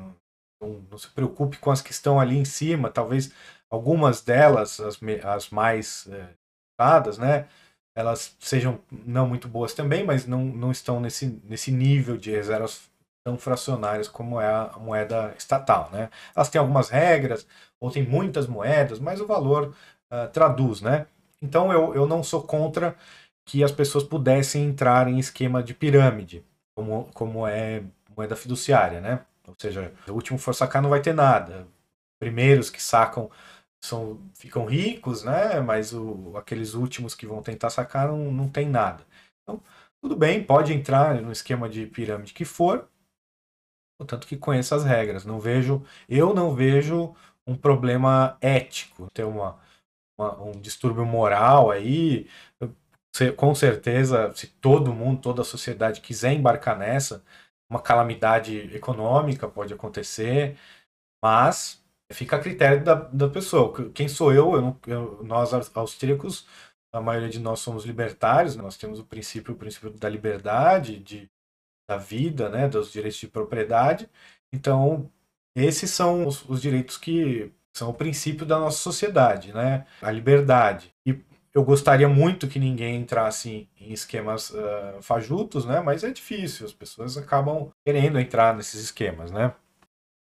[0.60, 2.90] Não, não, se preocupe com as que estão ali em cima.
[2.90, 3.32] Talvez
[3.70, 7.48] algumas delas, as, as mais uh, né?
[7.94, 12.90] Elas sejam não muito boas também, mas não, não estão nesse, nesse nível de reservas
[13.24, 15.90] tão fracionárias como é a moeda estatal.
[15.92, 16.10] Né?
[16.34, 17.46] Elas têm algumas regras,
[17.82, 19.74] ou tem muitas moedas, mas o valor
[20.12, 20.80] uh, traduz.
[20.80, 21.04] Né?
[21.42, 22.96] Então eu, eu não sou contra
[23.44, 26.44] que as pessoas pudessem entrar em esquema de pirâmide,
[26.76, 27.82] como, como é
[28.16, 29.00] moeda fiduciária.
[29.00, 29.20] Né?
[29.48, 31.66] Ou seja, o último for sacar não vai ter nada.
[32.20, 33.28] Primeiros que sacam
[33.84, 35.58] são, ficam ricos, né?
[35.58, 39.04] mas o, aqueles últimos que vão tentar sacar não, não tem nada.
[39.42, 39.60] Então,
[40.00, 42.88] tudo bem, pode entrar no esquema de pirâmide que for,
[44.00, 45.24] contanto que conheça as regras.
[45.24, 47.12] Não vejo, eu não vejo
[47.46, 49.58] um problema ético, ter uma,
[50.18, 52.28] uma um distúrbio moral aí.
[53.36, 57.22] Com certeza, se todo mundo, toda a sociedade quiser embarcar nessa,
[57.70, 60.58] uma calamidade econômica pode acontecer,
[61.22, 63.90] mas fica a critério da, da pessoa.
[63.92, 64.54] Quem sou eu?
[64.54, 66.46] eu, eu nós austríacos,
[66.92, 71.30] a maioria de nós somos libertários, nós temos o princípio, o princípio da liberdade, de
[71.88, 74.08] da vida, né, dos direitos de propriedade.
[74.52, 75.10] Então,
[75.54, 79.86] esses são os, os direitos que são o princípio da nossa sociedade, né?
[80.00, 80.92] A liberdade.
[81.06, 81.18] E
[81.54, 85.80] eu gostaria muito que ninguém entrasse em esquemas uh, fajutos, né?
[85.80, 89.54] Mas é difícil, as pessoas acabam querendo entrar nesses esquemas, né?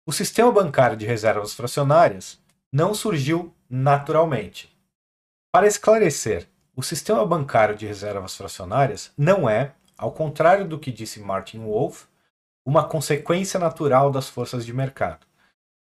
[0.07, 2.39] O sistema bancário de reservas fracionárias
[2.71, 4.75] não surgiu naturalmente.
[5.51, 11.19] Para esclarecer, o sistema bancário de reservas fracionárias não é, ao contrário do que disse
[11.19, 12.05] Martin Wolf,
[12.65, 15.25] uma consequência natural das forças de mercado.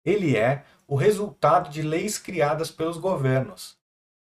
[0.06, 3.78] Ele é o resultado de leis criadas pelos governos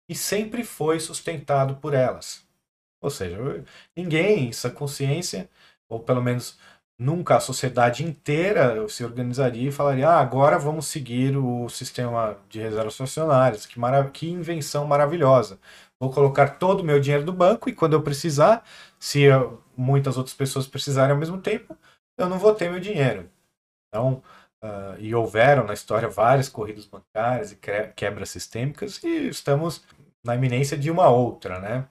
[0.08, 2.44] e sempre foi sustentado por elas.
[3.02, 3.38] Ou seja,
[3.96, 5.50] ninguém, essa consciência,
[5.88, 6.58] ou pelo menos
[7.00, 12.60] nunca a sociedade inteira se organizaria e falaria: ah, agora vamos seguir o sistema de
[12.60, 13.80] reservas fracionárias, que,
[14.14, 15.60] que invenção maravilhosa.
[16.00, 18.64] Vou colocar todo o meu dinheiro no banco e quando eu precisar,
[19.00, 19.26] se
[19.76, 21.78] muitas outras pessoas precisarem ao mesmo tempo,
[22.18, 23.30] eu não vou ter meu dinheiro.
[23.88, 24.22] Então,
[24.64, 27.57] uh, e houveram na história várias corridas bancárias e
[27.95, 29.84] quebras sistêmicas, e estamos
[30.24, 31.60] na iminência de uma outra.
[31.60, 31.88] Né?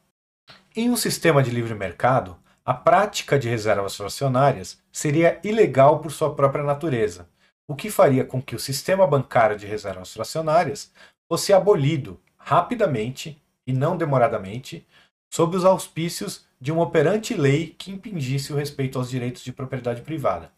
[0.76, 6.34] Em um sistema de livre mercado, a prática de reservas fracionárias seria ilegal por sua
[6.34, 7.28] própria natureza,
[7.66, 10.92] o que faria com que o sistema bancário de reservas fracionárias
[11.30, 14.86] fosse abolido rapidamente e não demoradamente,
[15.32, 20.02] sob os auspícios de uma operante lei que impingisse o respeito aos direitos de propriedade
[20.02, 20.50] privada.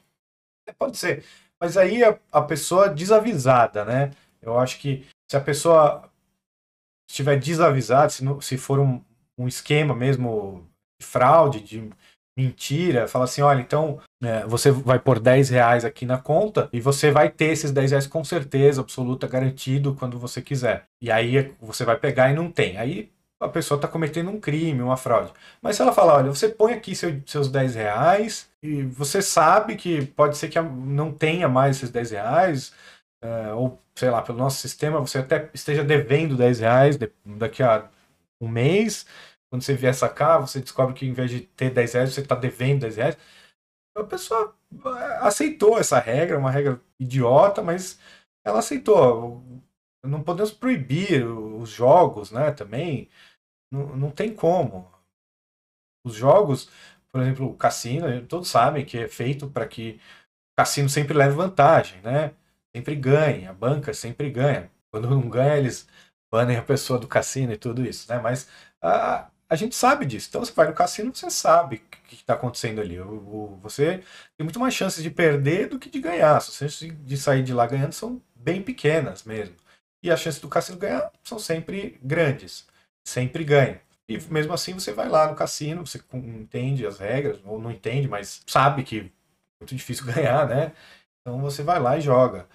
[0.78, 1.24] Pode ser,
[1.60, 4.10] mas aí a, a pessoa desavisada, né?
[4.40, 6.10] Eu acho que se a pessoa
[7.08, 9.02] estiver desavisada, se, se for um,
[9.38, 10.66] um esquema mesmo
[11.00, 11.90] de fraude, de
[12.38, 16.80] mentira, fala assim, olha, então é, você vai pôr 10 reais aqui na conta e
[16.80, 20.84] você vai ter esses 10 reais com certeza absoluta, garantido, quando você quiser.
[21.02, 22.78] E aí você vai pegar e não tem.
[22.78, 23.10] Aí
[23.40, 25.32] a pessoa está cometendo um crime, uma fraude.
[25.62, 29.76] Mas se ela falar, olha, você põe aqui seu, seus 10 reais e você sabe
[29.76, 32.72] que pode ser que não tenha mais esses 10 reais,
[33.24, 37.88] uh, ou sei lá, pelo nosso sistema, você até esteja devendo 10 reais daqui a
[38.40, 39.06] um mês.
[39.50, 42.34] Quando você vier sacar, você descobre que em vez de ter 10 reais, você está
[42.34, 43.18] devendo 10 reais.
[43.96, 47.98] A pessoa eh, aceitou essa regra, uma regra idiota, mas
[48.44, 49.42] ela aceitou.
[50.04, 52.52] Não podemos proibir os jogos, né?
[52.52, 53.08] Também
[53.70, 54.90] não, não tem como.
[56.04, 56.70] Os jogos,
[57.10, 60.00] por exemplo, o cassino, todos sabem que é feito para que
[60.52, 62.32] o cassino sempre leve vantagem, né?
[62.74, 64.70] Sempre ganhe, a banca sempre ganha.
[64.90, 65.88] Quando não ganha, eles
[66.30, 68.18] banem a pessoa do cassino e tudo isso, né?
[68.20, 68.48] Mas
[68.80, 70.28] a, a gente sabe disso.
[70.28, 72.98] Então você vai no cassino, você sabe o que está acontecendo ali.
[73.00, 73.98] O, o, você
[74.36, 76.36] tem muito mais chances de perder do que de ganhar.
[76.36, 79.56] As chances de sair de lá ganhando são bem pequenas mesmo.
[80.02, 82.69] E as chances do cassino ganhar são sempre grandes
[83.04, 83.80] sempre ganha.
[84.08, 88.08] E mesmo assim você vai lá no cassino, você entende as regras, ou não entende,
[88.08, 89.02] mas sabe que é
[89.60, 90.72] muito difícil ganhar, né?
[91.20, 92.48] Então você vai lá e joga.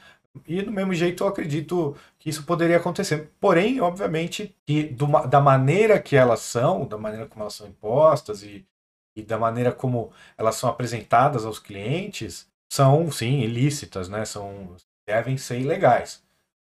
[0.46, 3.32] E do mesmo jeito eu acredito que isso poderia acontecer.
[3.40, 8.44] Porém, obviamente, que do, da maneira que elas são, da maneira como elas são impostas
[8.44, 8.66] e,
[9.16, 14.26] e da maneira como elas são apresentadas aos clientes, são sim ilícitas, né?
[14.26, 14.76] São,
[15.08, 16.22] devem ser ilegais.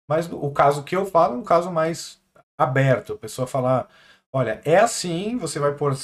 [0.09, 2.20] Mas o caso que eu falo é um caso mais
[2.63, 3.15] aberto.
[3.15, 3.89] A pessoa falar,
[4.33, 5.97] olha, é assim, você vai pôr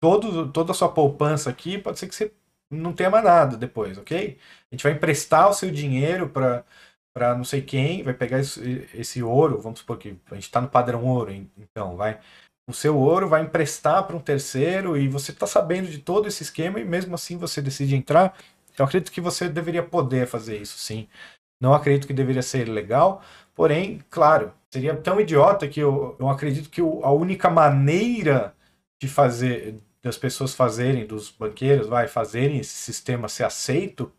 [0.00, 2.32] todo, toda a sua poupança aqui, pode ser que você
[2.70, 4.38] não tenha mais nada depois, ok?
[4.70, 6.64] A gente vai emprestar o seu dinheiro para
[7.12, 10.68] para não sei quem, vai pegar esse, ouro, vamos supor que a gente está no
[10.68, 12.20] padrão ouro, então vai.
[12.68, 16.44] O seu ouro vai emprestar para um terceiro e você está sabendo de todo esse
[16.44, 18.38] esquema e mesmo assim você decide entrar.
[18.78, 21.08] Eu acredito que você deveria poder fazer isso, sim.
[21.60, 23.22] Não acredito que deveria ser legal,
[23.54, 28.54] porém, claro, seria tão idiota que eu, eu acredito que a única maneira
[29.00, 34.10] de fazer das pessoas fazerem, dos banqueiros, vai fazerem esse sistema ser aceito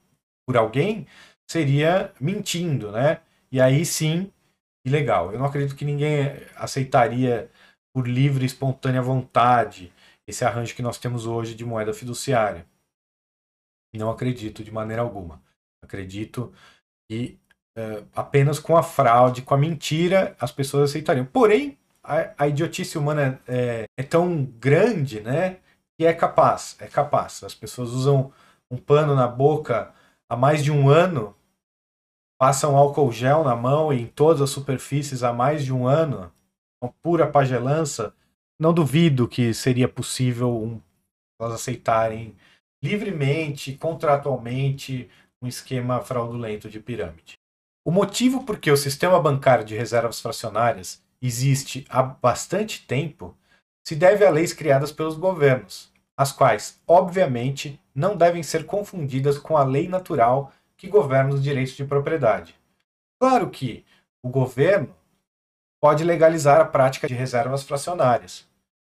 [0.45, 1.07] por alguém,
[1.49, 3.21] seria mentindo, né?
[3.51, 4.31] E aí sim,
[4.85, 5.31] ilegal.
[5.31, 7.49] Eu não acredito que ninguém aceitaria
[7.93, 9.91] por livre e espontânea vontade
[10.27, 12.65] esse arranjo que nós temos hoje de moeda fiduciária.
[13.93, 15.43] Não acredito de maneira alguma.
[15.83, 16.53] Acredito
[17.09, 17.37] que
[17.81, 21.25] uh, apenas com a fraude, com a mentira, as pessoas aceitariam.
[21.25, 25.57] Porém, a, a idiotice humana é, é, tão grande, né?
[25.97, 27.43] Que é capaz, é capaz.
[27.43, 28.31] As pessoas usam
[28.69, 29.93] um pano na boca
[30.29, 31.35] há mais de um ano,
[32.39, 36.31] passam álcool gel na mão e em todas as superfícies há mais de um ano,
[36.81, 38.13] uma pura pagelança.
[38.59, 40.81] Não duvido que seria possível um,
[41.39, 42.35] elas aceitarem
[42.83, 45.09] livremente, contratualmente,
[45.41, 47.40] um esquema fraudulento de pirâmide.
[47.83, 53.35] O motivo por que o sistema bancário de reservas fracionárias existe há bastante tempo
[53.83, 59.57] se deve a leis criadas pelos governos, as quais, obviamente, não devem ser confundidas com
[59.57, 62.55] a lei natural que governa os direitos de propriedade.
[63.19, 63.83] Claro que
[64.23, 64.95] o governo
[65.81, 68.47] pode legalizar a prática de reservas fracionárias.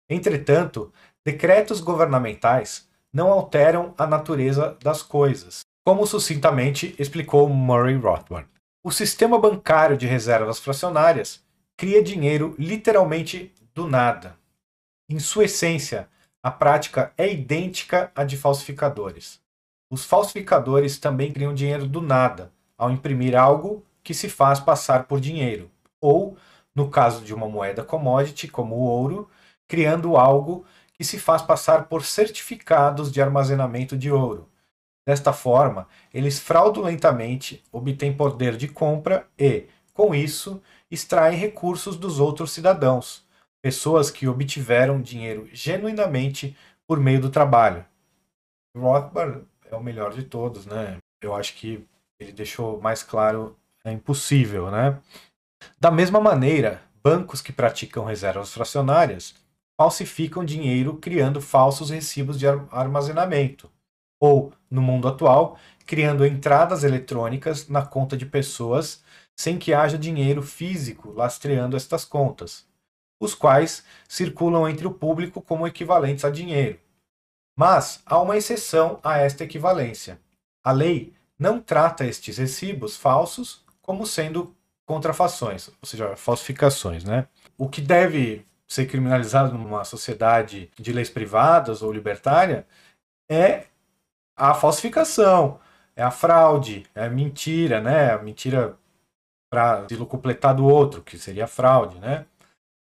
[0.09, 0.93] Entretanto,
[1.25, 8.47] decretos governamentais não alteram a natureza das coisas, como sucintamente explicou Murray Rothbard.
[8.85, 11.41] O sistema bancário de reservas fracionárias
[11.77, 14.37] cria dinheiro literalmente do nada.
[15.09, 16.09] Em sua essência,
[16.43, 19.41] a prática é idêntica à de falsificadores.
[19.89, 25.21] Os falsificadores também criam dinheiro do nada, ao imprimir algo que se faz passar por
[25.21, 25.71] dinheiro,
[26.01, 26.37] ou,
[26.75, 29.31] no caso de uma moeda commodity, como o ouro,
[29.69, 34.49] criando algo que se faz passar por certificados de armazenamento de ouro,
[35.07, 42.53] Desta forma, eles fraudulentamente obtêm poder de compra e, com isso, extraem recursos dos outros
[42.53, 43.27] cidadãos,
[43.61, 47.85] pessoas que obtiveram dinheiro genuinamente por meio do trabalho.
[48.77, 50.99] Rothbard é o melhor de todos, né?
[51.21, 51.85] Eu acho que
[52.19, 55.01] ele deixou mais claro, é impossível, né?
[55.81, 59.35] Da mesma maneira, bancos que praticam reservas fracionárias
[59.77, 63.71] falsificam dinheiro criando falsos recibos de armazenamento,
[64.21, 69.05] ou, no mundo atual, criando entradas eletrônicas na conta de pessoas
[69.37, 72.67] sem que haja dinheiro físico lastreando estas contas,
[73.21, 76.79] os quais circulam entre o público como equivalentes a dinheiro.
[77.57, 80.19] Mas há uma exceção a esta equivalência.
[80.65, 84.55] A lei não trata estes recibos falsos como sendo
[84.87, 87.29] contrafações, ou seja, falsificações, né?
[87.59, 92.67] O que deve ser criminalizado numa sociedade de leis privadas ou libertária
[93.31, 93.67] é
[94.51, 95.61] a falsificação,
[95.95, 98.11] é a fraude, é a mentira, né?
[98.11, 98.77] A mentira
[99.49, 102.27] para estilo completar do outro, que seria fraude, né?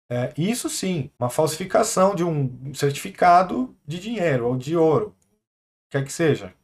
[0.09, 5.13] É, isso sim, uma falsificação de um certificado de dinheiro ou de ouro,
[5.91, 6.55] quer que seja.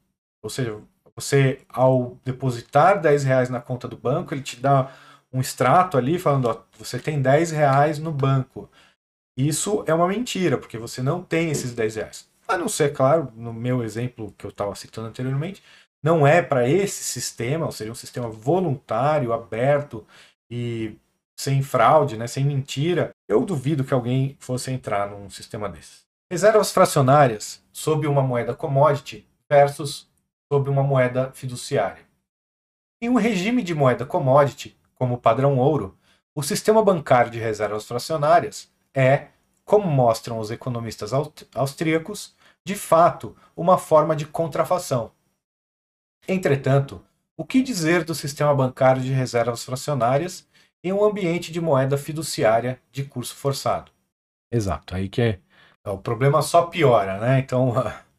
[0.41, 0.81] Ou seja,
[1.17, 4.93] você, ao depositar 10 reais na conta do banco, ele te dá
[5.33, 8.71] um extrato ali falando, ó, você tem 10 reais no banco.
[9.37, 12.36] Isso é uma mentira, porque você não tem esses 10 reais.
[12.49, 15.63] A não ser, claro, no meu exemplo que eu estava citando anteriormente,
[16.03, 20.07] não é para esse sistema, ou seja, um sistema voluntário, aberto
[20.49, 20.97] e
[21.37, 26.07] sem fraude, né, sem mentira, eu duvido que alguém fosse entrar num sistema desse.
[26.31, 30.09] Reservas fracionárias sob uma moeda commodity versus
[30.51, 32.05] sob uma moeda fiduciária.
[33.03, 35.97] Em um regime de moeda commodity, como o padrão ouro,
[36.35, 39.29] o sistema bancário de reservas fracionárias é,
[39.67, 41.11] como mostram os economistas
[41.55, 45.13] austríacos, de fato uma forma de contrafação,
[46.29, 47.01] Entretanto,
[47.37, 50.47] o que dizer do sistema bancário de reservas fracionárias
[50.83, 53.93] em um ambiente de moeda fiduciária de curso forçado?
[54.51, 55.41] Exato, aí que é.
[55.87, 57.39] O problema só piora, né?
[57.39, 57.73] Então,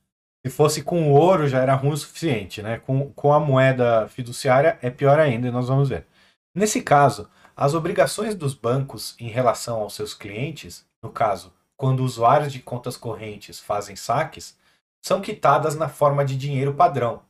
[0.46, 2.80] se fosse com ouro já era ruim o suficiente, né?
[2.80, 6.08] Com, com a moeda fiduciária é pior ainda, e nós vamos ver.
[6.56, 12.52] Nesse caso, as obrigações dos bancos em relação aos seus clientes, no caso, quando usuários
[12.52, 14.58] de contas correntes fazem saques,
[15.02, 17.24] são quitadas na forma de dinheiro padrão,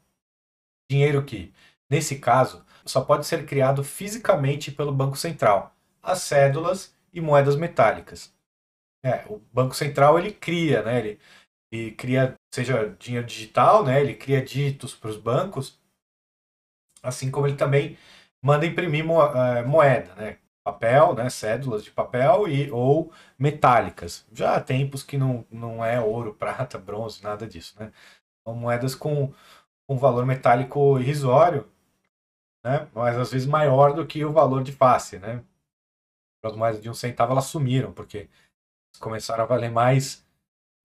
[0.90, 1.54] Dinheiro que,
[1.90, 8.34] nesse caso, só pode ser criado fisicamente pelo Banco Central, as cédulas e moedas metálicas.
[9.04, 11.00] É, o Banco Central ele cria, né?
[11.00, 11.20] Ele,
[11.72, 14.00] ele cria, seja dinheiro digital, né?
[14.00, 15.78] Ele cria dígitos para os bancos,
[17.04, 17.98] assim como ele também
[18.42, 20.40] manda imprimir é, moeda, né?
[20.68, 21.30] Papel, né?
[21.30, 23.10] Cédulas de papel e ou
[23.40, 24.26] metálicas.
[24.34, 27.90] Já há tempos que não, não é ouro, prata, bronze, nada disso, né?
[28.46, 29.34] São moedas com
[29.88, 31.66] um valor metálico irrisório,
[32.66, 32.90] né?
[32.94, 35.18] mas às vezes maior do que o valor de face.
[35.20, 35.42] Né?
[36.44, 38.30] As moedas de um centavo elas sumiram, porque
[39.00, 40.26] começaram a valer mais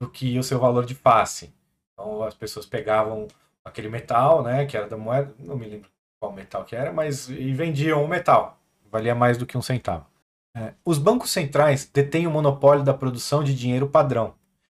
[0.00, 1.52] do que o seu valor de face.
[1.92, 3.26] Então as pessoas pegavam
[3.64, 7.28] aquele metal, né, que era da moeda, não me lembro qual metal que era, mas
[7.28, 8.61] e vendiam o metal,
[8.92, 10.06] valia mais do que um centavo.
[10.54, 14.34] É, os bancos centrais detêm o monopólio da produção de dinheiro padrão.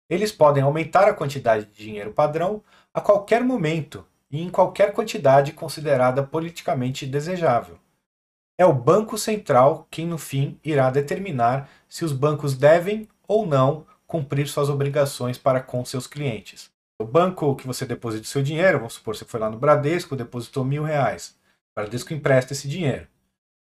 [0.09, 2.63] Eles podem aumentar a quantidade de dinheiro padrão
[2.93, 7.77] a qualquer momento e em qualquer quantidade considerada politicamente desejável.
[8.57, 13.85] É o Banco Central quem, no fim, irá determinar se os bancos devem ou não
[14.07, 16.71] cumprir suas obrigações para com seus clientes.
[17.01, 20.65] O banco que você deposita seu dinheiro, vamos supor, você foi lá no Bradesco, depositou
[20.65, 21.37] mil reais.
[21.73, 23.09] O Bradesco empresta esse dinheiro.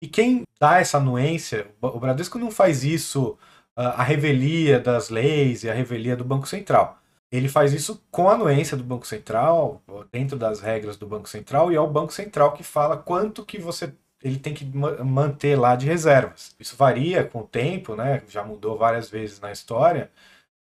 [0.01, 3.37] E quem dá essa anuência, o Bradesco não faz isso
[3.75, 6.99] ah, a revelia das leis e a revelia do Banco Central.
[7.31, 9.81] Ele faz isso com a anuência do Banco Central,
[10.11, 13.57] dentro das regras do Banco Central, e é o Banco Central que fala quanto que
[13.59, 13.93] você
[14.23, 16.55] ele tem que manter lá de reservas.
[16.59, 18.23] Isso varia com o tempo, né?
[18.27, 20.11] Já mudou várias vezes na história.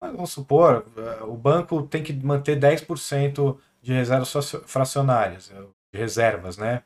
[0.00, 4.32] Mas vamos supor, eh, o banco tem que manter 10% de reservas
[4.66, 5.52] fracionárias,
[5.92, 6.82] de reservas, né?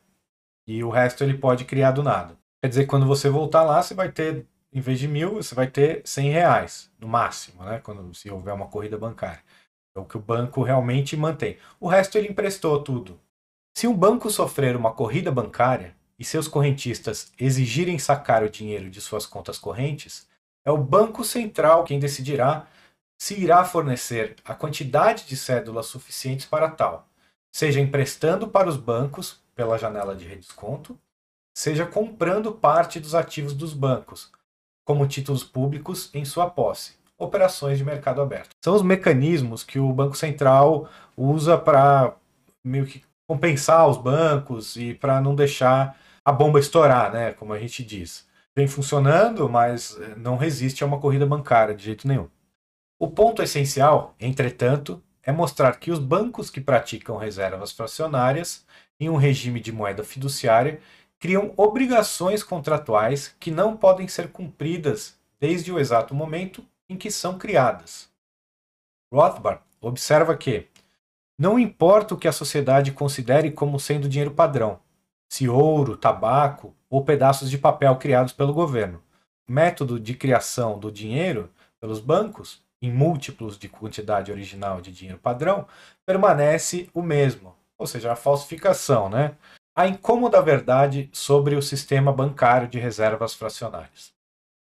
[0.67, 2.37] E o resto ele pode criar do nada.
[2.63, 5.67] Quer dizer, quando você voltar lá, você vai ter, em vez de mil, você vai
[5.69, 7.79] ter 100 reais, no máximo, né?
[7.79, 9.43] Quando se houver uma corrida bancária.
[9.97, 11.57] É o que o banco realmente mantém.
[11.79, 13.21] O resto ele emprestou tudo.
[13.77, 19.01] Se um banco sofrer uma corrida bancária e seus correntistas exigirem sacar o dinheiro de
[19.01, 20.27] suas contas correntes,
[20.65, 22.67] é o Banco Central quem decidirá
[23.19, 27.09] se irá fornecer a quantidade de cédulas suficientes para tal,
[27.55, 30.97] seja emprestando para os bancos pela janela de redesconto,
[31.53, 34.31] seja comprando parte dos ativos dos bancos,
[34.85, 38.51] como títulos públicos em sua posse operações de mercado aberto.
[38.63, 42.15] São os mecanismos que o Banco Central usa para
[42.63, 47.59] meio que compensar os bancos e para não deixar a bomba estourar, né, como a
[47.59, 48.27] gente diz.
[48.55, 52.29] Vem funcionando, mas não resiste a uma corrida bancária de jeito nenhum.
[52.99, 58.65] O ponto essencial, entretanto, é mostrar que os bancos que praticam reservas fracionárias
[58.99, 60.81] em um regime de moeda fiduciária
[61.19, 67.39] criam obrigações contratuais que não podem ser cumpridas desde o exato momento em que são
[67.39, 68.09] criadas.
[69.13, 70.67] Rothbard observa que
[71.39, 74.81] não importa o que a sociedade considere como sendo dinheiro padrão,
[75.29, 79.03] se ouro, tabaco ou pedaços de papel criados pelo governo.
[79.49, 85.67] Método de criação do dinheiro pelos bancos, em múltiplos de quantidade original de dinheiro padrão,
[86.05, 89.37] permanece o mesmo, ou seja, a falsificação, né?
[89.75, 94.13] A incômoda verdade sobre o sistema bancário de reservas fracionárias.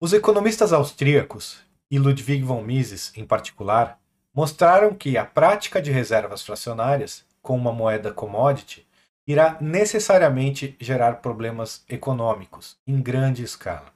[0.00, 3.98] Os economistas austríacos, e Ludwig von Mises em particular,
[4.34, 8.86] mostraram que a prática de reservas fracionárias, com uma moeda commodity,
[9.26, 13.92] irá necessariamente gerar problemas econômicos em grande escala.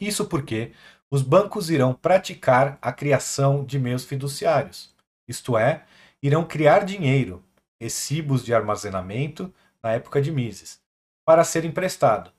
[0.00, 0.72] Isso porque
[1.10, 4.94] os bancos irão praticar a criação de meios fiduciários,
[5.28, 5.84] isto é,
[6.22, 7.42] irão criar dinheiro,
[7.84, 10.80] recibos de armazenamento na época de Mises,
[11.22, 12.30] para ser emprestado,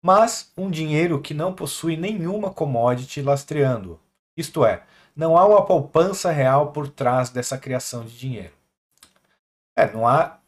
[0.00, 3.98] mas um dinheiro que não possui nenhuma commodity lastreando,
[4.36, 4.84] isto é,
[5.14, 8.52] não há uma poupança real por trás dessa criação de dinheiro.
[9.76, 10.38] É, não há,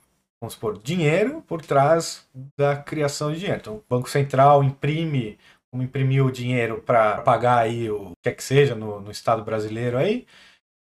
[0.41, 2.25] vamos supor, dinheiro por trás
[2.57, 3.61] da criação de dinheiro.
[3.61, 5.37] Então, o Banco Central imprime,
[5.69, 9.43] como imprimiu o dinheiro para pagar aí o que quer que seja no, no Estado
[9.43, 10.27] brasileiro aí,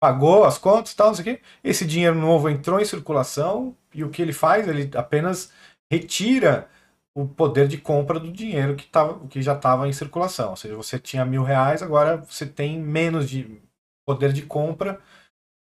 [0.05, 1.43] pagou as contas e tal, não sei o quê.
[1.63, 4.67] Esse dinheiro novo entrou em circulação e o que ele faz?
[4.67, 5.51] Ele apenas
[5.91, 6.69] retira
[7.17, 10.51] o poder de compra do dinheiro que, tava, que já estava em circulação.
[10.51, 13.59] Ou seja, você tinha mil reais, agora você tem menos de
[14.07, 15.01] poder de compra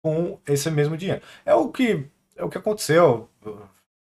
[0.05, 1.23] com esse mesmo dinheiro.
[1.45, 3.29] É o que, é o que aconteceu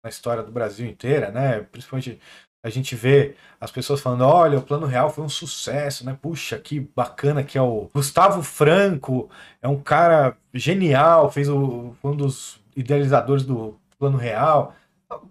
[0.03, 1.61] na história do Brasil inteira, né?
[1.61, 2.19] Principalmente
[2.65, 6.17] a gente vê as pessoas falando, olha, o Plano Real foi um sucesso, né?
[6.19, 9.29] Puxa, que bacana que é o Gustavo Franco,
[9.61, 14.75] é um cara genial, fez o, um dos idealizadores do Plano Real.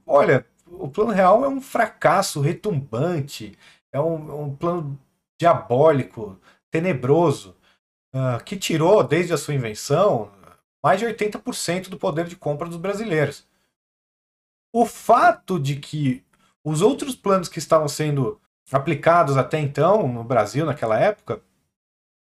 [0.06, 3.58] Olha, o Plano Real é um fracasso retumbante,
[3.92, 4.96] é um, um plano
[5.36, 6.38] diabólico,
[6.70, 7.56] tenebroso,
[8.14, 10.30] uh, que tirou, desde a sua invenção,
[10.80, 13.44] mais de 80% do poder de compra dos brasileiros.
[14.72, 16.23] O fato de que
[16.64, 18.40] os outros planos que estavam sendo
[18.72, 21.42] aplicados até então no Brasil, naquela época,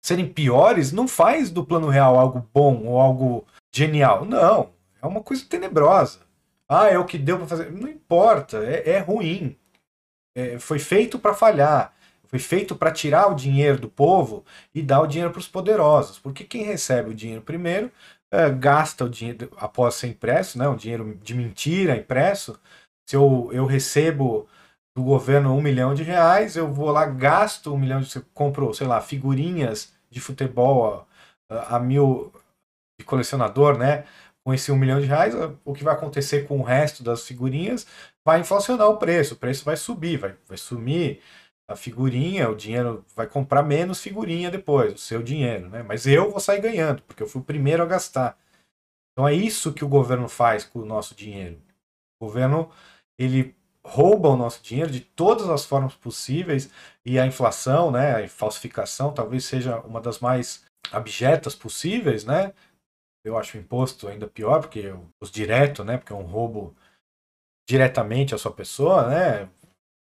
[0.05, 4.25] serem piores, não faz do plano real algo bom ou algo genial.
[4.25, 4.71] Não.
[5.03, 6.21] É uma coisa tenebrosa.
[6.69, 7.73] Ah, é o que deu para fazer.
[7.73, 9.57] Não importa, é, é ruim.
[10.37, 11.95] É, foi feito para falhar.
[12.29, 16.19] Foi feito para tirar o dinheiro do povo e dar o dinheiro para os poderosos.
[16.19, 17.91] Porque quem recebe o dinheiro primeiro
[18.31, 22.59] é, gasta o dinheiro após ser impresso, né, um dinheiro de mentira impresso.
[23.09, 24.49] Se eu, eu recebo
[24.97, 28.21] do governo um milhão de reais, eu vou lá, gasto um milhão de.
[28.35, 31.07] compro, sei lá, figurinhas de futebol
[31.51, 32.33] a, a mil
[32.99, 34.05] de colecionador, né?
[34.47, 35.35] com esse um milhão de reais,
[35.65, 37.85] o que vai acontecer com o resto das figurinhas
[38.25, 41.21] vai inflacionar o preço, o preço vai subir, vai, vai sumir
[41.69, 45.83] a figurinha, o dinheiro vai comprar menos figurinha depois, o seu dinheiro, né?
[45.83, 48.39] Mas eu vou sair ganhando, porque eu fui o primeiro a gastar.
[49.13, 51.61] Então é isso que o governo faz com o nosso dinheiro.
[52.21, 52.71] O governo
[53.19, 53.55] ele
[53.85, 56.71] rouba o nosso dinheiro de todas as formas possíveis
[57.05, 62.53] e a inflação, né, a falsificação talvez seja uma das mais abjetas possíveis, né?
[63.25, 65.99] Eu acho o imposto ainda pior, porque os direto, né?
[65.99, 66.77] Porque é um roubo
[67.69, 69.49] diretamente à sua pessoa, né?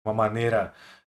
[0.05, 0.74] Uma maneira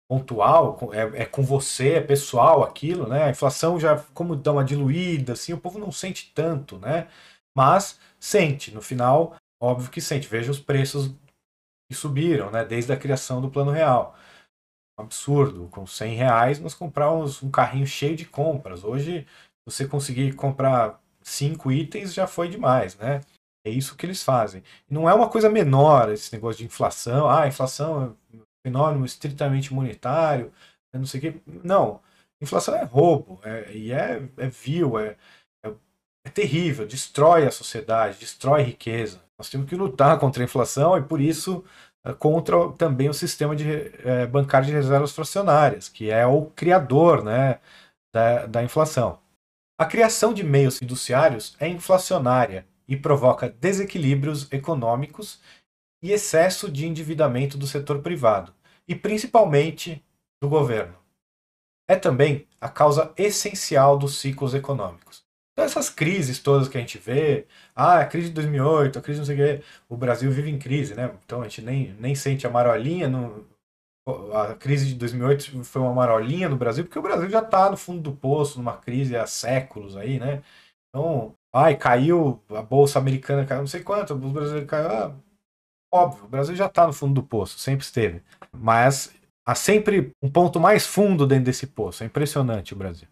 [0.09, 3.25] pontual, é, é com você, é pessoal aquilo, né?
[3.25, 7.09] A inflação já, como dá uma diluída, assim, o povo não sente tanto, né?
[7.57, 10.29] Mas sente, no final, óbvio que sente.
[10.29, 11.15] Veja os preços
[11.89, 12.65] que subiram, né?
[12.65, 14.17] Desde a criação do Plano Real.
[14.99, 15.69] Um absurdo.
[15.69, 18.85] Com 100 reais nós comprávamos um carrinho cheio de compras.
[18.85, 19.27] Hoje,
[19.67, 23.21] você conseguir comprar cinco itens já foi demais, né?
[23.65, 24.63] É isso que eles fazem.
[24.89, 27.29] Não é uma coisa menor esse negócio de inflação.
[27.29, 30.53] Ah, inflação é fenômeno estritamente monetário,
[30.93, 31.41] não sei o quê.
[31.65, 32.01] Não.
[32.41, 35.17] Inflação é roubo, é, e é, é vil, é,
[36.29, 39.21] é, terrível, destrói a sociedade, destrói riqueza.
[39.39, 41.65] Nós temos que lutar contra a inflação e, por isso,
[42.05, 43.67] é, contra também o sistema de,
[44.05, 47.59] é, bancário de reservas fracionárias, que é o criador né,
[48.13, 49.19] da, da inflação.
[49.81, 55.41] A criação de meios fiduciários é inflacionária e provoca desequilíbrios econômicos
[56.03, 58.53] e excesso de endividamento do setor privado,
[58.87, 60.05] e principalmente
[60.41, 60.97] do governo.
[61.89, 65.28] É também a causa essencial dos ciclos econômicos.
[65.59, 67.45] Então, essas crises todas que a gente vê,
[67.75, 70.57] ah, a crise de 2008, a crise não sei o quê, o Brasil vive em
[70.57, 71.13] crise, né?
[71.25, 73.45] Então a gente nem, nem sente a marolinha, não,
[74.33, 77.77] a crise de 2008 foi uma marolinha no Brasil, porque o Brasil já está no
[77.77, 80.45] fundo do poço, numa crise há séculos aí, né?
[80.91, 84.89] Então, ai, caiu a bolsa americana, caiu não sei quanto, os brasileiros caiu.
[84.89, 85.13] Ah,
[85.93, 88.23] óbvio, o Brasil já está no fundo do poço, sempre esteve.
[88.53, 89.13] Mas
[89.45, 92.05] há sempre um ponto mais fundo dentro desse poço.
[92.05, 93.09] É impressionante o Brasil.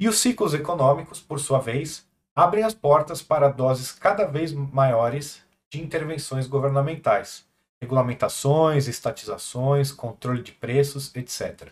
[0.00, 5.42] E os ciclos econômicos, por sua vez, abrem as portas para doses cada vez maiores
[5.68, 7.44] de intervenções governamentais,
[7.78, 11.68] regulamentações, estatizações, controle de preços, etc.,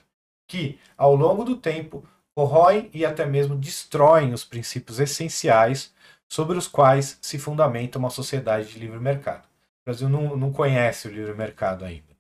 [0.47, 5.91] que, ao longo do tempo, corroem e até mesmo destroem os princípios essenciais
[6.29, 9.45] sobre os quais se fundamenta uma sociedade de livre mercado.
[9.47, 12.15] O Brasil não, não conhece o livre mercado ainda.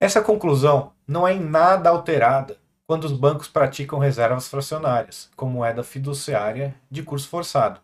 [0.00, 2.56] Essa conclusão não é em nada alterada
[2.90, 7.80] quando os bancos praticam reservas fracionárias, como moeda fiduciária de curso forçado.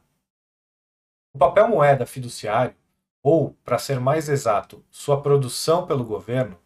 [1.33, 2.75] O papel moeda fiduciário,
[3.23, 6.59] ou, para ser mais exato, sua produção pelo governo,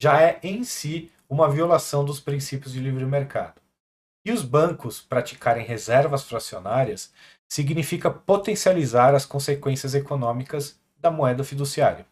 [0.00, 3.60] já é em si uma violação dos princípios de livre mercado.
[4.24, 7.12] E os bancos praticarem reservas fracionárias
[7.48, 12.06] significa potencializar as consequências econômicas da moeda fiduciária.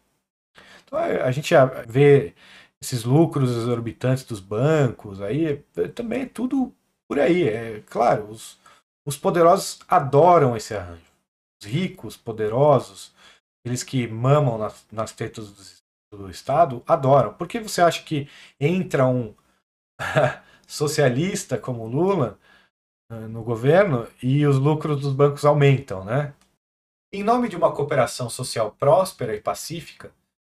[0.83, 1.53] Então a gente
[1.87, 2.33] vê
[2.81, 6.73] esses lucros exorbitantes dos bancos, aí é, também é tudo
[7.07, 7.47] por aí.
[7.47, 8.59] É claro, os,
[9.05, 11.01] os poderosos adoram esse arranjo.
[11.61, 13.13] Os ricos, poderosos,
[13.65, 15.79] eles que mamam nas, nas tetas
[16.11, 17.33] do, do Estado, adoram.
[17.33, 19.33] Por que você acha que entra um
[20.67, 22.37] socialista como Lula
[23.09, 26.33] eh, no governo e os lucros dos bancos aumentam, né?
[27.11, 30.11] Em nome de uma cooperação social próspera e pacífica,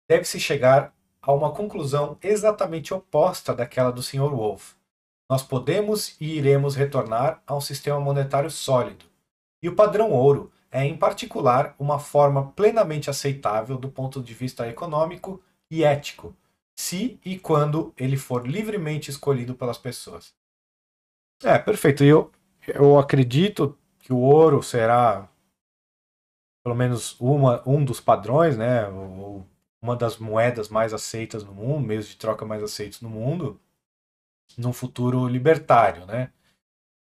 [0.10, 0.96] deve-se chegar
[1.26, 4.30] a uma conclusão exatamente oposta daquela do Sr.
[4.30, 4.76] Wolff.
[5.28, 9.06] Nós podemos e iremos retornar a um sistema monetário sólido.
[9.62, 14.68] E o padrão ouro é, em particular, uma forma plenamente aceitável do ponto de vista
[14.68, 16.36] econômico e ético,
[16.78, 20.36] se e quando ele for livremente escolhido pelas pessoas.
[21.44, 22.04] É, perfeito.
[22.04, 22.32] Eu,
[22.68, 25.28] eu acredito que o ouro será
[26.64, 28.88] pelo menos uma, um dos padrões, né?
[28.88, 29.48] Ou,
[29.86, 33.62] uma das moedas mais aceitas no mundo, meios de troca mais aceitos no mundo,
[34.58, 36.32] num futuro libertário, né?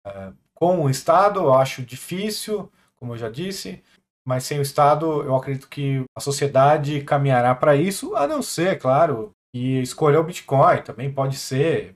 [0.06, 3.84] Uh, com o Estado, eu acho difícil, como eu já disse,
[4.26, 8.80] mas sem o Estado, eu acredito que a sociedade caminhará para isso, a não ser,
[8.80, 11.96] claro, que escolher o Bitcoin também pode ser.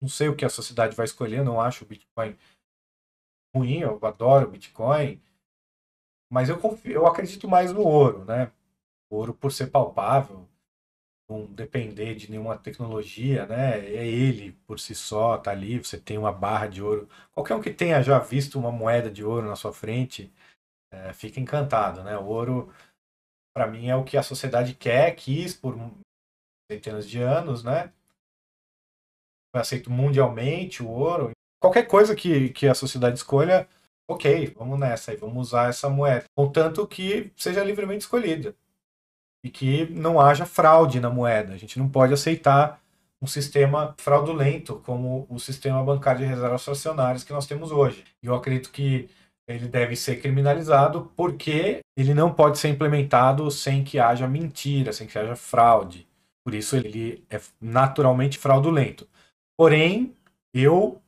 [0.00, 2.36] Não sei o que a sociedade vai escolher, não acho o Bitcoin
[3.54, 5.20] ruim, eu adoro o Bitcoin,
[6.30, 8.52] mas eu, confio, eu acredito mais no ouro, né?
[9.10, 10.48] Ouro por ser palpável,
[11.28, 13.78] não depender de nenhuma tecnologia, né?
[13.78, 17.08] É ele por si só, tá ali, você tem uma barra de ouro.
[17.32, 20.32] Qualquer um que tenha já visto uma moeda de ouro na sua frente,
[20.90, 22.16] é, fica encantado, né?
[22.16, 22.72] O ouro,
[23.54, 25.76] para mim, é o que a sociedade quer, quis por
[26.70, 27.92] centenas de anos, né?
[29.54, 31.30] Foi aceito mundialmente o ouro.
[31.60, 33.68] Qualquer coisa que, que a sociedade escolha,
[34.08, 36.24] ok, vamos nessa aí, vamos usar essa moeda.
[36.34, 38.54] Contanto que seja livremente escolhida
[39.44, 41.54] e que não haja fraude na moeda.
[41.54, 42.80] A gente não pode aceitar
[43.20, 48.04] um sistema fraudulento como o sistema bancário de reservas fracionárias que nós temos hoje.
[48.22, 49.08] E eu acredito que
[49.46, 55.06] ele deve ser criminalizado porque ele não pode ser implementado sem que haja mentira, sem
[55.06, 56.06] que haja fraude.
[56.44, 59.08] Por isso ele é naturalmente fraudulento.
[59.56, 60.14] Porém,
[60.54, 61.00] eu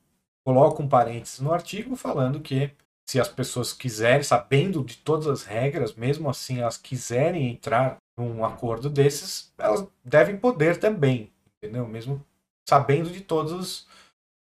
[0.44, 2.72] coloco um parênteses no artigo falando que
[3.10, 8.44] se as pessoas quiserem, sabendo de todas as regras, mesmo assim elas quiserem entrar um
[8.44, 11.88] acordo desses, elas devem poder também, entendeu?
[11.88, 12.24] Mesmo
[12.68, 13.88] sabendo de todos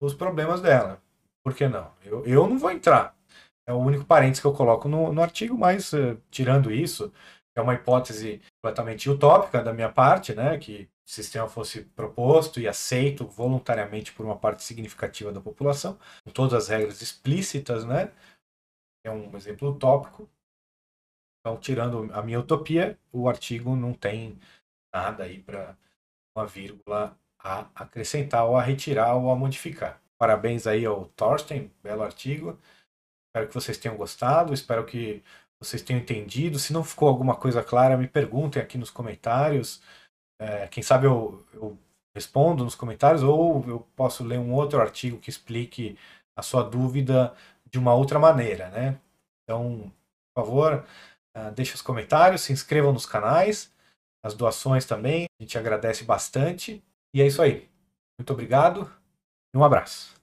[0.02, 1.02] os problemas dela.
[1.44, 1.92] Por que não?
[2.06, 3.14] Eu, eu não vou entrar.
[3.68, 7.12] É o único parênteses que eu coloco no, no artigo, mas uh, tirando isso,
[7.58, 10.58] é uma hipótese completamente utópica da minha parte, né?
[10.58, 16.32] Que o sistema fosse proposto e aceito voluntariamente por uma parte significativa da população, com
[16.32, 18.12] todas as regras explícitas, né?
[19.06, 20.28] É um exemplo utópico,
[21.46, 24.40] então, tirando a minha utopia, o artigo não tem
[24.92, 25.78] nada aí para
[26.36, 30.02] uma vírgula a acrescentar ou a retirar ou a modificar.
[30.18, 32.60] Parabéns aí ao Thorsten, belo artigo.
[33.28, 35.24] Espero que vocês tenham gostado, espero que
[35.62, 36.58] vocês tenham entendido.
[36.58, 39.84] Se não ficou alguma coisa clara, me perguntem aqui nos comentários.
[40.42, 41.78] É, quem sabe eu, eu
[42.16, 45.96] respondo nos comentários ou eu posso ler um outro artigo que explique
[46.36, 47.36] a sua dúvida
[47.76, 48.98] de uma outra maneira, né?
[49.44, 49.92] Então,
[50.34, 50.86] por favor,
[51.36, 53.70] Uh, deixe os comentários, se inscrevam nos canais,
[54.24, 56.82] as doações também, a gente agradece bastante.
[57.14, 57.70] E é isso aí.
[58.18, 58.90] Muito obrigado
[59.54, 60.16] e um abraço.